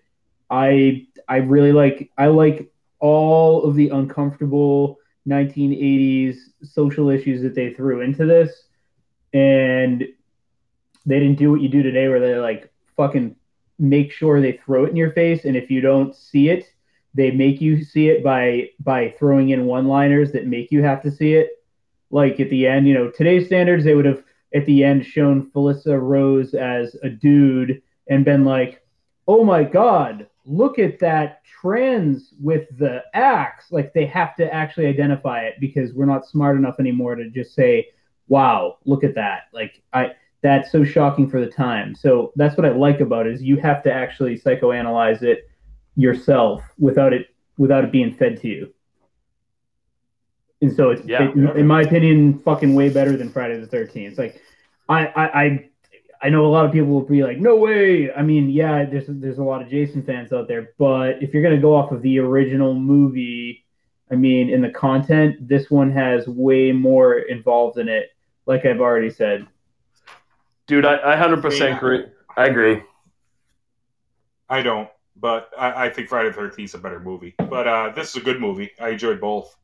[0.47, 7.73] I I really like I like all of the uncomfortable 1980s social issues that they
[7.73, 8.51] threw into this,
[9.33, 10.07] and
[11.07, 13.35] they didn't do what you do today, where they like fucking
[13.79, 16.71] make sure they throw it in your face, and if you don't see it,
[17.15, 21.09] they make you see it by by throwing in one-liners that make you have to
[21.09, 21.49] see it.
[22.11, 24.23] Like at the end, you know, today's standards, they would have
[24.53, 28.81] at the end shown Felissa Rose as a dude and been like,
[29.27, 34.87] "Oh my god, look at that trans with the axe." Like they have to actually
[34.87, 37.87] identify it because we're not smart enough anymore to just say,
[38.27, 41.95] "Wow, look at that." Like I that's so shocking for the time.
[41.95, 45.49] So that's what I like about it is you have to actually psychoanalyze it
[45.95, 47.27] yourself without it
[47.57, 48.73] without it being fed to you.
[50.61, 51.29] And so it's Yeah.
[51.29, 54.17] it- in my opinion, fucking way better than Friday the Thirteenth.
[54.17, 54.41] Like
[54.89, 55.69] I, I I
[56.23, 58.11] I know a lot of people will be like, no way.
[58.11, 61.43] I mean, yeah, there's there's a lot of Jason fans out there, but if you're
[61.43, 63.65] gonna go off of the original movie,
[64.09, 68.09] I mean, in the content, this one has way more involved in it.
[68.47, 69.45] Like I've already said.
[70.65, 72.05] Dude, I, I 100% agree.
[72.35, 72.81] I agree.
[74.49, 77.35] I don't, but I, I think Friday the Thirteenth is a better movie.
[77.37, 78.71] But uh, this is a good movie.
[78.79, 79.55] I enjoyed both.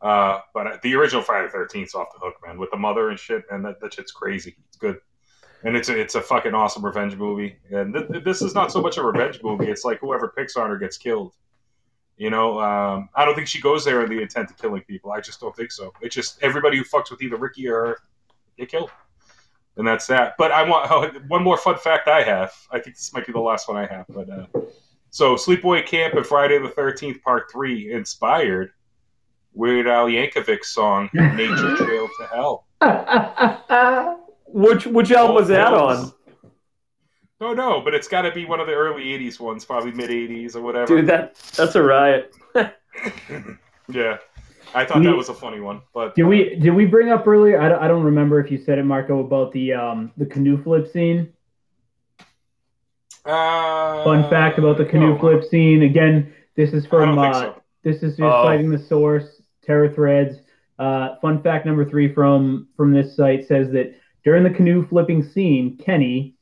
[0.00, 3.10] Uh, but the original Friday the Thirteenth is off the hook, man, with the mother
[3.10, 4.56] and shit, and that, that shit's crazy.
[4.68, 4.98] It's good,
[5.62, 7.56] and it's a, it's a fucking awesome revenge movie.
[7.70, 9.66] And th- this is not so much a revenge movie.
[9.66, 11.34] It's like whoever picks on her gets killed.
[12.16, 15.12] You know, um, I don't think she goes there in the intent of killing people.
[15.12, 15.92] I just don't think so.
[16.00, 17.98] It's just everybody who fucks with either Ricky or her
[18.58, 18.90] get killed,
[19.76, 20.34] and that's that.
[20.36, 22.52] But I want oh, one more fun fact I have.
[22.70, 24.28] I think this might be the last one I have, but.
[24.28, 24.46] Uh,
[25.14, 28.70] so, Sleepaway Camp and Friday the Thirteenth Part Three inspired
[29.54, 32.64] Weird Al Yankovic song "Nature Trail to Hell."
[34.46, 36.12] Which which album was that on?
[37.40, 40.10] No, no, but it's got to be one of the early '80s ones, probably mid
[40.10, 40.86] '80s or whatever.
[40.96, 42.34] Dude, that that's a riot.
[42.54, 44.18] yeah,
[44.74, 45.80] I thought that was a funny one.
[45.94, 47.60] But Did we did we bring up earlier?
[47.60, 50.62] I don't, I don't remember if you said it, Marco, about the um the canoe
[50.62, 51.32] flip scene.
[53.24, 55.82] uh, Fun fact about the canoe no, flip scene.
[55.82, 57.62] Again, this is I from uh, so.
[57.82, 58.44] this is just Oh.
[58.44, 60.38] citing the source, Terror Threads.
[60.78, 63.94] Uh, fun fact number three from from this site says that
[64.24, 66.34] during the canoe flipping scene, Kenny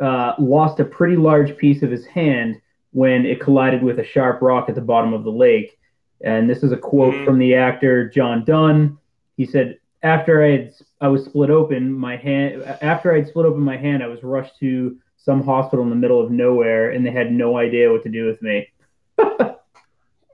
[0.00, 2.60] uh, lost a pretty large piece of his hand
[2.92, 5.78] when it collided with a sharp rock at the bottom of the lake.
[6.22, 7.24] And this is a quote Mhm.
[7.24, 8.98] from the actor John Dunn.
[9.36, 13.60] He said, "After I had I was split open, my hand after I'd split open
[13.60, 17.10] my hand, I was rushed to some hospital in the middle of nowhere, and they
[17.10, 18.66] had no idea what to do with me."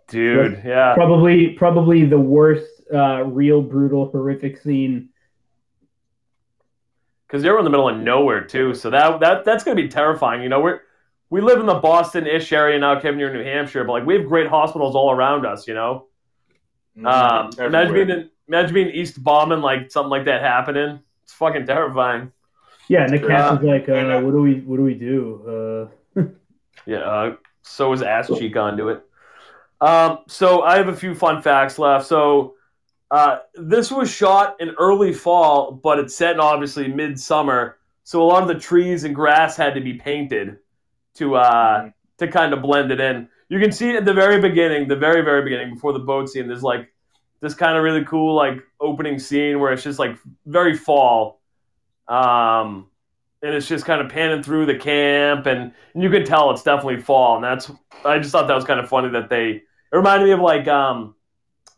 [0.08, 0.94] Dude, yeah.
[0.94, 5.08] probably probably the worst uh, real brutal horrific scene
[7.26, 8.74] because they were in the middle of nowhere too.
[8.74, 10.42] So that that that's gonna be terrifying.
[10.42, 10.80] You know, we're
[11.30, 13.18] we live in the Boston-ish area now, Kevin.
[13.18, 15.66] You're in New Hampshire, but like we have great hospitals all around us.
[15.66, 16.06] You know,
[16.98, 17.06] Mhm.
[17.10, 21.00] um, imagine being in, imagine being East bombing like something like that happening.
[21.22, 22.30] It's fucking terrifying.
[22.88, 25.88] yeah and the cast is like uh, uh, what do we what do we do
[26.16, 26.22] uh,
[26.86, 26.98] Yeah.
[26.98, 29.02] Uh, so is ass cheek onto it.
[29.80, 32.06] Um, so I have a few fun facts left.
[32.06, 32.54] So
[33.10, 37.78] uh, this was shot in early fall, but it's set in obviously midsummer.
[38.02, 40.58] So a lot of the trees and grass had to be painted
[41.16, 41.94] to uh, Mhm.
[42.18, 43.28] to kind of blend it in.
[43.48, 46.48] You can see at the very beginning, the very very beginning before the boat scene.
[46.48, 46.90] There's like
[47.40, 50.16] this kind of really cool like opening scene where it's just like
[50.46, 51.40] very fall,
[52.08, 52.88] um,
[53.44, 56.62] and it's just kind of panning through the camp, and, and you can tell it's
[56.62, 57.36] definitely fall.
[57.36, 57.70] And that's
[58.04, 59.50] I just thought that was kind of funny that they
[59.92, 61.14] it reminded me of like um,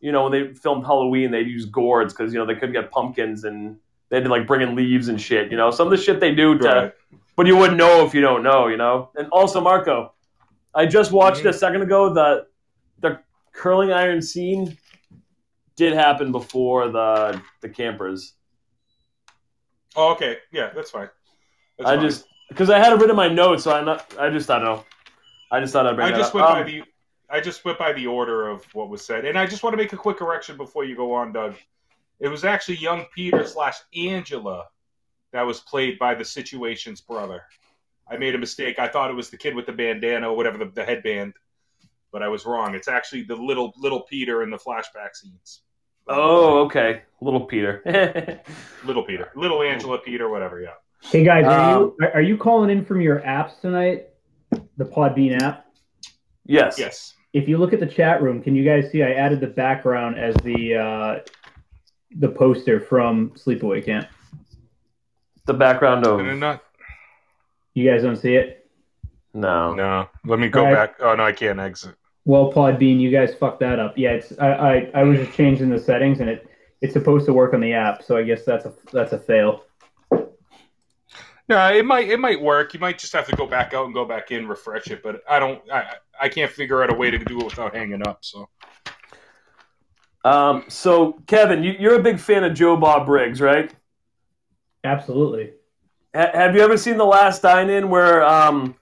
[0.00, 2.90] you know when they filmed Halloween they'd use gourds because you know they couldn't get
[2.90, 3.76] pumpkins and
[4.08, 5.50] they had to like bring in leaves and shit.
[5.50, 6.92] You know some of the shit they do to Right.
[7.36, 9.10] but you wouldn't know if you don't know, you know.
[9.16, 10.12] And also, Marco,
[10.74, 11.48] I just watched Mhm.
[11.50, 12.46] a second ago the
[13.00, 13.18] the
[13.52, 14.76] curling iron scene
[15.74, 18.34] did happen before the the campers.
[19.96, 20.36] Oh, okay.
[20.52, 21.08] Yeah, that's fine.
[21.78, 22.00] That's I fine.
[22.00, 24.14] just because I had it written in my notes, so I not.
[24.18, 24.84] I just I don't know.
[25.50, 26.34] I just thought I'd bring I just up.
[26.34, 26.84] went by Um, the
[27.28, 29.76] I just went by the order of what was said, and I just want to
[29.78, 31.56] make a quick correction before you go on, Doug.
[32.20, 34.66] It was actually young Peter slash Angela
[35.32, 37.42] that was played by the Situation's brother.
[38.08, 38.78] I made a mistake.
[38.78, 41.34] I thought it was the kid with the bandana or whatever the, the headband,
[42.12, 42.74] but I was wrong.
[42.74, 45.62] It's actually the little little Peter in the flashback scenes.
[46.06, 47.82] oh, okay, little Peter.
[48.84, 50.60] little Peter, little Angela Peter, whatever.
[50.60, 50.74] Yeah.
[51.10, 54.06] Hey guys, are Um, you are- are you calling in from your apps tonight?
[54.76, 55.66] The Podbean app.
[56.44, 56.78] yes.
[56.78, 57.14] Yes.
[57.32, 60.18] If you look at the chat room, can you guys see I added the background
[60.18, 61.18] as the uh,
[62.18, 64.06] the poster from Sleepaway Camp?
[65.44, 66.62] The background of not?
[67.74, 68.68] You guys don't see it?
[69.34, 69.74] no.
[69.74, 70.08] No.
[70.24, 70.74] Let me go All right.
[70.74, 70.96] back.
[71.00, 71.94] Oh no, I can't exit.
[72.24, 73.96] Well, Podbean, you guys fucked that up.
[73.96, 76.48] Yeah, it's I, I, I was just changing the settings and it
[76.82, 79.62] it's supposed to work on the app, so I guess that's a that's a fail.
[81.48, 82.74] No, it might it might work.
[82.74, 85.02] You might just have to go back out and go back in, refresh it.
[85.02, 85.60] But I don't.
[85.70, 88.24] I I can't figure out a way to do it without hanging up.
[88.24, 88.48] So
[90.24, 93.72] Um, so Kevin, you, you're a big fan of Joe Bob Briggs, right?
[94.84, 95.52] Absolutely.
[96.14, 98.76] Ha- have you ever seen the Last Drive-In where um,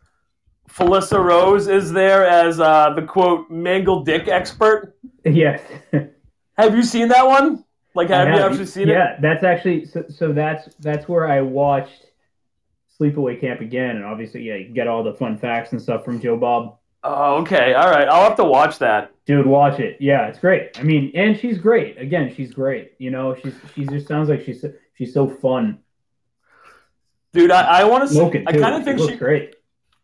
[0.71, 4.97] Felissa Rose is there as uh, the quote mangled dick expert?
[5.27, 5.63] Yes.
[6.59, 7.65] Have you seen that one?
[7.95, 8.93] Like, have I you actually seen it?
[8.93, 12.04] yeah, that's actually so, so that's that's where I watched
[13.01, 16.21] Sleepaway Camp again, and obviously, yeah, you get all the fun facts and stuff from
[16.21, 16.79] Joe Bob.
[17.03, 17.75] Oh, okay.
[17.75, 18.09] All right.
[18.09, 19.13] I'll have to watch that.
[19.27, 19.99] Dude, watch it.
[20.01, 20.79] Yeah, it's great.
[20.79, 21.99] I mean, and she's great.
[22.01, 22.93] Again, she's great.
[22.99, 24.65] You know, she's she just sounds like she's
[24.95, 25.81] she's so fun.
[27.33, 28.45] Dude, I, I want to.
[28.47, 29.57] I kind of think she great.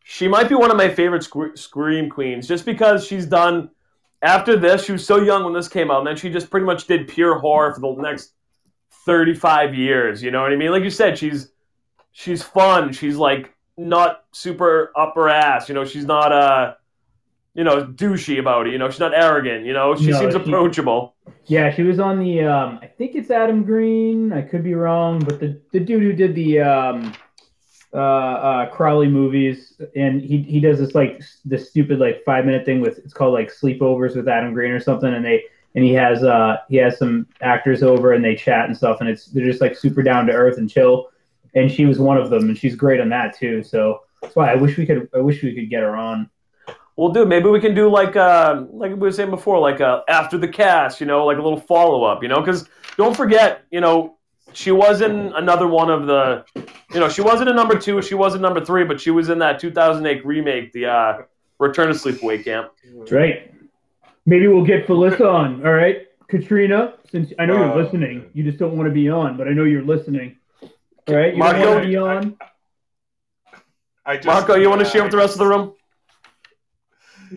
[0.04, 3.70] she might be one of my favorite sc- scream queens, just because she's done.
[4.22, 6.66] After this, she was so young when this came out, and then she just pretty
[6.66, 8.34] much did pure horror for the next
[9.06, 10.22] thirty-five years.
[10.22, 10.70] You know what I mean?
[10.72, 11.52] Like you said, she's
[12.12, 12.92] she's fun.
[12.92, 15.68] She's like not super upper ass.
[15.68, 16.74] You know, she's not uh
[17.54, 18.72] you know douchey about it.
[18.72, 19.64] You know, she's not arrogant.
[19.66, 21.14] You know, she No, seems she- approachable.
[21.46, 22.42] Yeah, she was on the.
[22.44, 24.32] Um, I think it's Adam Green.
[24.32, 27.12] I could be wrong, but the the dude who did the um,
[27.92, 32.64] uh, uh, Crowley movies, and he he does this like this stupid like five minute
[32.64, 35.42] thing with it's called like sleepovers with Adam Green or something, and they
[35.74, 39.08] and he has uh he has some actors over and they chat and stuff, and
[39.08, 41.08] it's they're just like super down to earth and chill,
[41.54, 43.62] and she was one of them, and she's great on that too.
[43.62, 46.30] So that's why I wish we could I wish we could get her on.
[46.96, 50.02] Well, dude, maybe we can do like uh, like we were saying before, like uh,
[50.08, 53.64] after the cast, you know, like a little follow up, you know, because don't forget,
[53.70, 54.18] you know,
[54.52, 56.44] she wasn't another one of the,
[56.92, 59.38] you know, she wasn't in number two, she wasn't number three, but she was in
[59.38, 61.22] that 2008 remake, the uh,
[61.58, 62.72] Return to Sleepaway Camp.
[62.98, 63.52] That's right.
[64.26, 65.66] Maybe we'll get Felissa on.
[65.66, 66.94] All right, Katrina.
[67.10, 69.64] Since I know you're listening, you just don't want to be on, but I know
[69.64, 70.36] you're listening.
[71.08, 72.36] All right, you Marco, don't want to be on.
[74.06, 75.74] I just, Marco, you want to share with the rest of the room?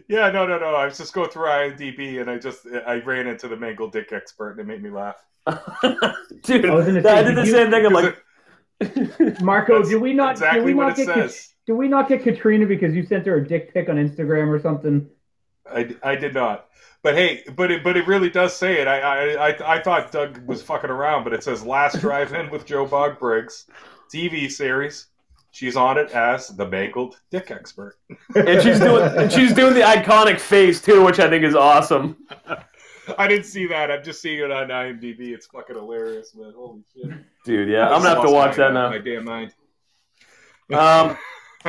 [0.07, 0.73] Yeah, no, no, no.
[0.75, 4.11] I was just going through IMDb and I just I ran into the mangled dick
[4.11, 5.23] expert and it made me laugh.
[6.43, 7.85] dude, I was I did did the you- same thing.
[7.85, 8.17] I'm like,
[8.79, 10.31] it- Marco, that's did we not?
[10.31, 11.07] exactly did we not get?
[11.07, 11.49] Kat- says.
[11.65, 14.59] Did we not get Katrina because you sent her a dick pic on Instagram or
[14.59, 15.07] something?
[15.69, 16.67] I, I did not.
[17.01, 18.87] But hey, but it but it really does say it.
[18.87, 22.85] I I I, thought Doug was fucking around, but it says Last Drive-In with Joe
[22.85, 23.65] Bob Briggs,
[24.11, 25.07] TV series.
[25.51, 27.97] She's on it as the mangled dick expert.
[28.35, 32.25] and she's doing, and she's doing the iconic face too, which I think is awesome.
[33.17, 33.91] I didn't see that.
[33.91, 35.33] I'm just seeing it on IMDb.
[35.33, 36.53] It's fucking hilarious, man.
[36.55, 37.11] Holy shit!
[37.43, 38.89] Dude, yeah, I'm gonna have to watch that now.
[38.89, 39.53] My damn mind.
[40.71, 41.17] Um,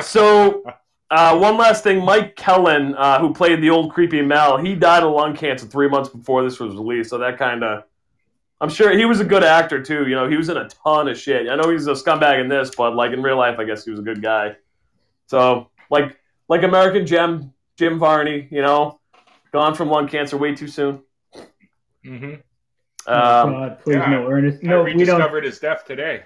[0.01, 0.63] so
[1.11, 5.03] uh, one last thing, Mike Kellin, uh, who played the old creepy Mel, he died
[5.03, 7.11] of lung cancer three months before this was released.
[7.11, 7.83] So that kind of,
[8.59, 10.07] I'm sure he was a good actor too.
[10.07, 11.47] You know, he was in a ton of shit.
[11.49, 13.91] I know he's a scumbag in this, but like in real life, I guess he
[13.91, 14.55] was a good guy.
[15.27, 18.99] So like like American Gem, Jim Varney, you know,
[19.51, 21.01] gone from lung cancer way too soon.
[22.05, 22.35] Mm-hmm.
[23.07, 24.59] oh, Um, God, please yeah, no, Ernest.
[24.63, 25.43] I No, we don't.
[25.43, 26.23] his death today.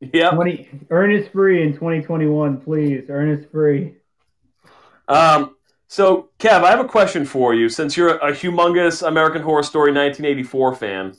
[0.00, 0.30] Yeah.
[0.30, 3.04] 20, Ernest free in 2021, please.
[3.08, 3.94] Ernest free.
[5.08, 5.56] Um,
[5.88, 7.68] so, Kev, I have a question for you.
[7.68, 11.14] Since you're a humongous American Horror Story 1984 fan,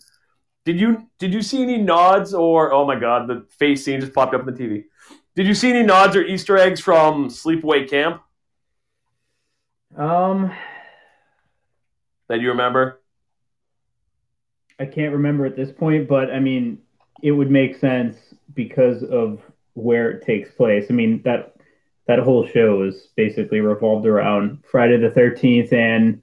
[0.66, 4.14] did you did you see any nods or oh my god, the face scene just
[4.14, 4.86] popped up on the TV?
[5.36, 8.22] Did you see any nods or Easter eggs from Sleepaway Camp
[9.98, 10.52] Um,
[12.28, 13.02] that you remember?
[14.80, 16.80] I can't remember at this point, but I mean,
[17.24, 18.18] it would make sense
[18.54, 19.42] because of
[19.74, 20.88] where it takes place.
[20.90, 21.56] I mean that
[22.08, 26.22] that whole show is basically revolved around Friday the Thirteenth and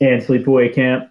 [0.00, 1.10] and Sleepaway Camp.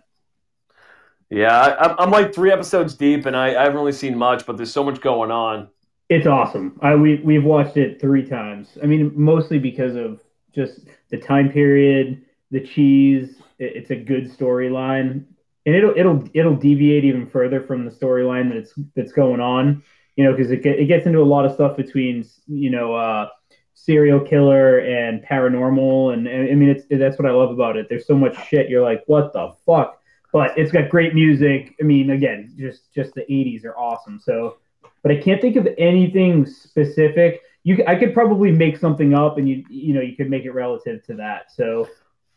[1.30, 4.46] Yeah, I, I'm- I'm like three episodes deep, and I, I haven't really seen much,
[4.46, 5.70] but there's so much going on.
[6.08, 6.78] It's awesome.
[6.84, 8.78] I we we've watched it three times.
[8.82, 10.22] I mean, mostly because of
[10.54, 13.38] just the time period, the cheese.
[13.58, 15.24] It, it's a good storyline,
[15.66, 19.84] and it'll it'll it'll deviate even further from the storyline that's that's going on.
[20.16, 22.96] You know, because it get, it gets into a lot of stuff between you know
[22.96, 23.28] uh,
[23.74, 27.88] serial killer and paranormal, and, and I mean, it's that's what I love about it.
[27.90, 28.70] There's so much shit.
[28.70, 30.02] You're like, what the fuck?
[30.32, 31.76] But it's got great music.
[31.80, 34.20] I mean, again, just just the '80s are awesome.
[34.20, 34.58] So
[35.06, 37.44] but I can't think of anything specific.
[37.64, 40.52] You, I could probably make something up, and you, you know, you could make it
[40.52, 41.52] relative to that.
[41.52, 41.88] So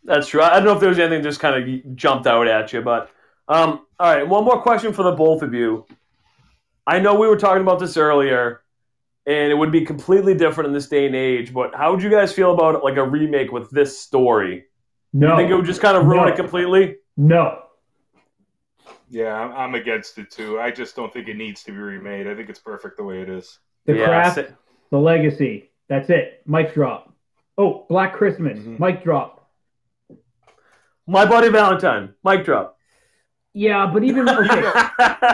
[0.05, 0.43] That's true.
[0.43, 3.11] I don't know if there was anything just kind of jumped out at you, but
[3.49, 4.27] um, all right.
[4.29, 5.87] One more question for the both of you.
[6.87, 8.63] I know we were talking about this earlier,
[9.27, 11.53] and it would be completely different in this day and age.
[11.53, 14.65] But how would you guys feel about like a remake with this story?
[15.13, 16.33] no, You think it would just kind of ruin No.
[16.33, 16.97] it completely?
[17.17, 17.63] no,
[19.11, 20.61] Yeah, I'm, I'm against it too.
[20.61, 22.27] I just don't think it needs to be remade.
[22.27, 23.59] I think it's perfect the way it is.
[23.87, 24.55] the Yeah, craft, sa-
[24.91, 25.71] the legacy.
[25.89, 26.43] That's it.
[26.47, 27.13] Mic drop.
[27.57, 28.59] Oh, Black Christmas.
[28.59, 28.79] Mhm.
[28.79, 29.51] Mic drop.
[31.07, 32.15] My Bloody Valentine.
[32.23, 32.78] Mic drop.
[33.59, 34.61] Yeah, but even okay.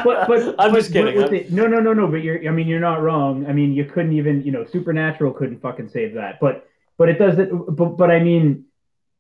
[0.05, 1.15] but, but I'm but- just kidding.
[1.15, 2.07] but with I'm- it- no, no, no, no.
[2.07, 2.39] But you're.
[2.49, 3.47] I mean, you're not wrong.
[3.47, 4.43] I mean, you couldn't even.
[4.43, 6.41] You know, Supernatural couldn't fucking save that.
[6.41, 6.67] But
[6.97, 7.77] but it doesn't.
[7.77, 8.65] But but I mean,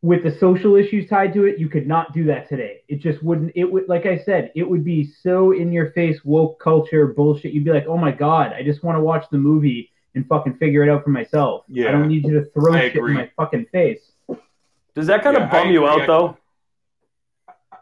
[0.01, 2.81] with the social issues tied to it, you could not do that today.
[2.89, 3.53] It just wouldn't.
[3.55, 3.89] It would.
[3.89, 7.53] Like I said, it would be so in your face woke culture bullshit.
[7.53, 10.55] You'd be like, oh my god, I just want to watch the movie and fucking
[10.59, 11.65] figure it out for myself.
[11.69, 14.01] Yeah, I don't need you to throw I shit in my fucking face.
[14.95, 16.03] Does that kind Yeah, of bum I you agree.
[16.03, 16.39] out though?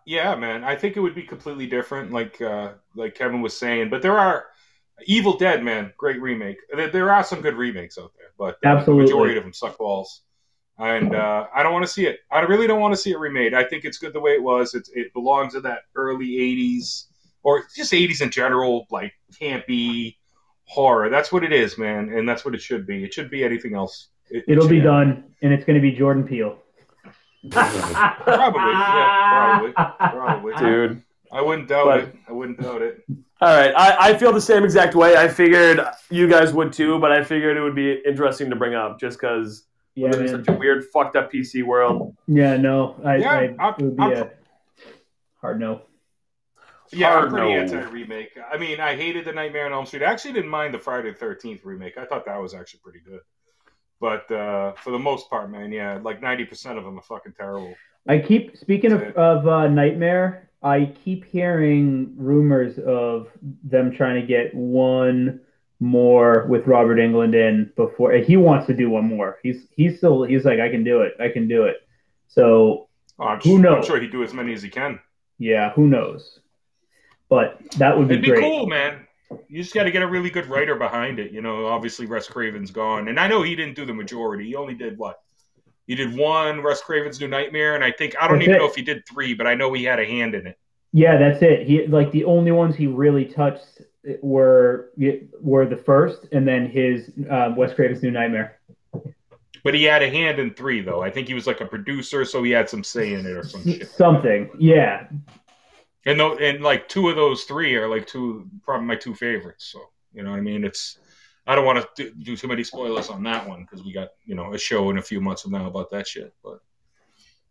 [0.07, 0.65] Yeah, man.
[0.65, 3.91] I think it would be completely different, like uh, like Kevin was saying.
[3.91, 4.47] But there are
[5.07, 6.57] Evil Dead, man, great remake.
[6.75, 9.05] There, there are some good remakes out there, but uh, Absolutely.
[9.07, 10.23] the majority of them suck balls.
[10.79, 12.21] And uh, I don't want to see it.
[12.31, 13.55] I really don't want to see it remade.
[13.55, 14.75] I think it's good the way it was.
[14.75, 17.05] It's, it belongs in that early '80s
[17.45, 20.17] or just '80s in general, like campy
[20.65, 21.11] horror.
[21.11, 23.05] That's what it is, man, and that's what it should be.
[23.05, 24.09] It should be anything else.
[24.31, 26.59] It, it It'll be should- done, and it's going to be Jordan Peele.
[27.51, 30.55] Probably, yeah, probably, probably.
[30.57, 31.03] Dude.
[31.33, 32.15] I wouldn't doubt But- it.
[32.29, 33.03] I wouldn't doubt it.
[33.41, 35.17] All right, I, I feel the same exact way.
[35.17, 35.81] I figured
[36.11, 39.19] you guys would too, but I figured it would be interesting to bring up just
[39.19, 39.65] because
[39.97, 42.17] Yeah, we live in such a weird, fucked up PC world.
[42.29, 44.31] Yeah, no, I, Yeah, I I'm- it would be I'm- a
[45.41, 45.83] hard no.
[46.93, 47.59] Yeah, Hard I'm pretty no.
[47.61, 48.39] anti remake.
[48.53, 50.03] I mean, I hated the Nightmare on Elm Street.
[50.03, 51.97] I actually didn't mind the Friday the Thirteenth remake.
[51.99, 53.21] I thought that was actually pretty good.
[54.03, 57.35] But uh, for the most part, man, yeah, like ninety percent of them are fucking
[57.39, 57.73] terrible.
[58.09, 59.15] I keep speaking of, it.
[59.17, 60.51] of uh, Nightmare.
[60.61, 63.29] I keep hearing rumors of
[63.63, 65.41] them trying to get one
[65.79, 69.39] more with Robert Englund in before he wants to do one more.
[69.45, 71.13] He's he's still he's like I can do it.
[71.21, 71.77] I can do it.
[72.27, 72.89] So
[73.21, 73.77] Oh, Who knows?
[73.77, 74.99] I'm sure he'd do as many as he can.
[75.39, 76.41] yeah, who knows?
[77.29, 78.41] But that would be, It'd be great.
[78.43, 79.07] cool, man.
[79.49, 81.33] You just got to get a really good writer behind it.
[81.33, 84.47] You know, obviously Wes Craven's gone, and I know he didn't do the majority.
[84.47, 85.21] He only did what?
[85.87, 88.59] He did one Wes Craven's New Nightmare, and I think I don't That's even it.
[88.59, 90.59] know if he did three, but I know he had a hand in it.
[90.93, 91.67] Yeah, that's it.
[91.67, 93.83] He like the only ones he really touched
[94.21, 94.91] were
[95.41, 98.59] were the first, and then his um, Wes Craven's New Nightmare.
[99.65, 101.03] But he had a hand in three, though.
[101.03, 103.45] I think he was like a producer, so he had some say in it or
[103.45, 103.89] some shit.
[103.89, 105.07] Something, yeah,
[106.05, 109.67] And no, and like two of those three are like two, probably my two favorites.
[109.67, 109.81] So
[110.13, 110.65] you know what I mean?
[110.65, 110.99] It's
[111.47, 114.09] I don't want to do, do too many spoilers on that one because we got
[114.25, 116.35] you know a show in a few months from now about that shit.
[116.43, 116.61] But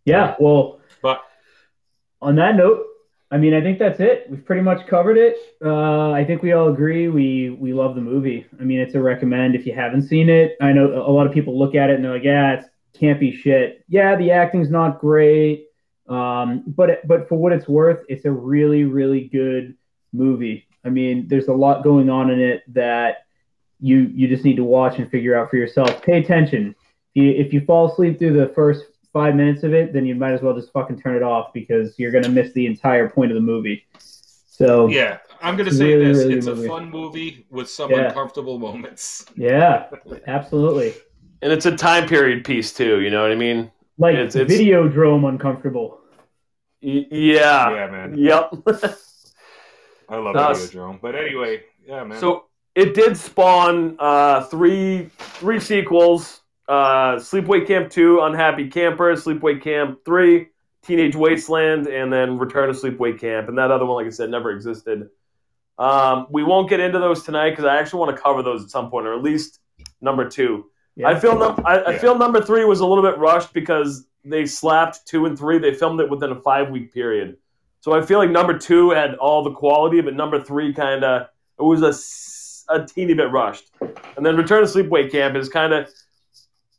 [0.05, 0.35] yeah.
[0.39, 1.21] Well, but
[2.21, 2.85] on that note,
[3.31, 4.25] I mean, I think that's it.
[4.29, 5.37] We've pretty much covered it.
[5.63, 8.45] Uh, I think we all agree we we love the movie.
[8.59, 10.57] I mean, it's a recommend if you haven't seen it.
[10.61, 12.67] I know a lot of people look at it and they're like, "Yeah, it's
[12.99, 15.67] campy shit." Yeah, the acting's not great,
[16.11, 19.75] um, but but for what it's worth, it's a really really good
[20.13, 20.67] movie.
[20.83, 23.25] I mean, there's a lot going on in it that
[23.79, 26.01] you you just need to watch and figure out for yourself.
[26.01, 26.75] Pay attention.
[27.15, 30.15] If you, if you fall asleep through the first five minutes of it, then you
[30.15, 33.31] might as well just fucking turn it off because you're gonna miss the entire point
[33.31, 33.85] of the movie.
[33.99, 37.91] So yeah, I'm gonna say really, this: really it's good a fun movie with some
[37.91, 38.07] Yeah.
[38.07, 39.25] uncomfortable moments.
[39.35, 39.87] yeah,
[40.27, 40.93] absolutely.
[41.41, 43.01] And it's a time period piece too.
[43.01, 43.71] You know what I mean?
[43.97, 46.00] Like It's- it's- Videodrome uncomfortable.
[46.81, 47.69] Y- yeah.
[47.71, 48.53] yeah, man, Yep.
[50.09, 50.99] I love No, Videodrome.
[51.01, 52.19] But anyway, yeah, man.
[52.19, 59.61] so it did spawn uh, three three sequels: uh, Sleepaway Camp Two, Unhappy Camper, Sleepaway
[59.61, 60.47] Camp Three,
[60.83, 63.47] Teenage Wasteland, and then Return to Sleepaway Camp.
[63.47, 65.09] And that other one, like I said, never existed.
[65.77, 68.69] Um, we won't get into those tonight because I actually want to cover those at
[68.69, 69.59] some point, or at least
[70.01, 70.70] number two.
[70.95, 71.07] Yeah.
[71.09, 71.97] I feel num- I, I Yeah.
[71.99, 75.57] feel number three was a little bit rushed because they slapped two and three.
[75.57, 77.37] They filmed it within a five week period,
[77.79, 81.27] So I feel like number two had all the quality, but number three kind of
[81.59, 81.81] it was
[82.69, 83.71] a, a teeny bit rushed.
[84.17, 85.89] And then Return to Sleepaway Camp is kind of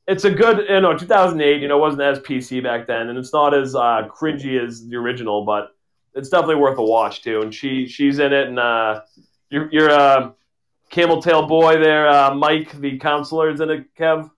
[0.08, 3.32] it's a good you know 2008 you know wasn't as PC back then, and it's
[3.32, 5.74] not as uh, cringy as the original, but
[6.14, 7.40] it's definitely worth a watch too.
[7.40, 9.00] And she she's in it, and uh,
[9.50, 10.30] you're you're uh,
[10.92, 14.30] camel tail boy there, uh, Mike the counselor is in it, Kev.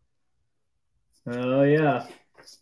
[1.26, 2.06] Oh yeah.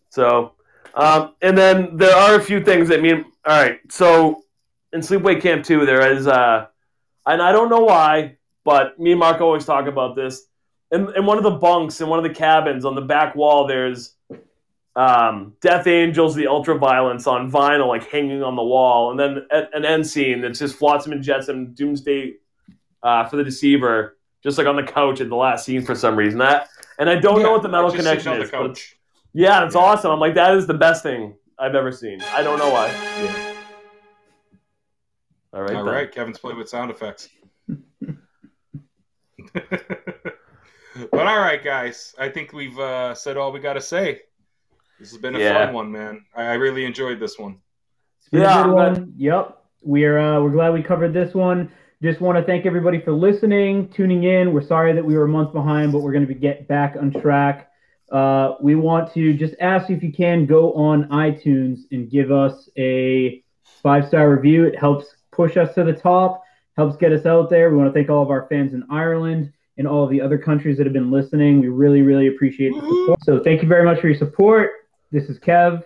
[0.09, 0.53] So,
[0.93, 3.25] um, and then there are a few things that mean.
[3.45, 4.43] All right, so
[4.93, 6.67] in Sleepaway Camp 2, there is, uh,
[7.25, 10.45] and I don't know why, but me and Mark always talk about this.
[10.91, 13.67] In, in one of the bunks, in one of the cabins on the back wall,
[13.67, 14.15] there's
[14.95, 19.83] um, Death Angels, the Ultraviolence on vinyl, like hanging on the wall, and then an
[19.83, 22.35] end scene that's just Flotsam and Jetsam, Doomsday
[23.03, 26.15] uh, for the Deceiver, just like on the couch at the last scene for some
[26.15, 26.39] reason.
[26.39, 28.71] That, and I don't Yeah, know what the metal just connection on the is, but
[28.71, 28.93] it's,
[29.33, 29.81] yeah, it's Yeah.
[29.81, 30.11] awesome.
[30.11, 32.21] I'm like, that is the best thing I've ever seen.
[32.33, 32.87] I don't know why.
[32.87, 33.53] Yeah.
[35.53, 35.93] All right, All then.
[35.93, 37.29] right, Kevin's playing with sound effects.
[39.53, 44.21] but all right, guys, I think we've uh, said all we got to say.
[44.99, 45.65] This has been a Yeah.
[45.65, 46.25] fun one, man.
[46.35, 47.57] I, I really enjoyed this one.
[48.19, 49.13] It's been a Yeah, good one.
[49.17, 49.57] Yep.
[49.81, 51.69] We're uh, we're glad we covered this one.
[52.03, 54.51] Just want to thank everybody for listening, tuning in.
[54.51, 57.13] We're sorry that we were a month behind, but we're going to get back on
[57.13, 57.71] track.
[58.11, 62.67] Uh, we want to just ask if you can go on iTunes and give us
[62.77, 63.41] a
[63.81, 64.65] five star review.
[64.65, 66.43] It helps push us to the top,
[66.75, 67.71] helps get us out there.
[67.71, 70.37] We want to thank all of our fans in Ireland and all of the other
[70.37, 71.61] countries that have been listening.
[71.61, 73.19] We really, really appreciate the support.
[73.23, 74.71] So thank you very much for your support.
[75.13, 75.85] This is Kev.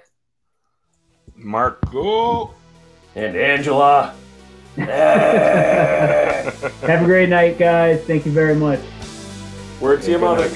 [1.35, 2.55] Marco.
[3.13, 4.15] And Angela.
[4.77, 6.53] Have
[7.01, 8.03] a great night, guys.
[8.03, 8.79] Thank you very much.
[9.79, 10.49] Word to your Good mother.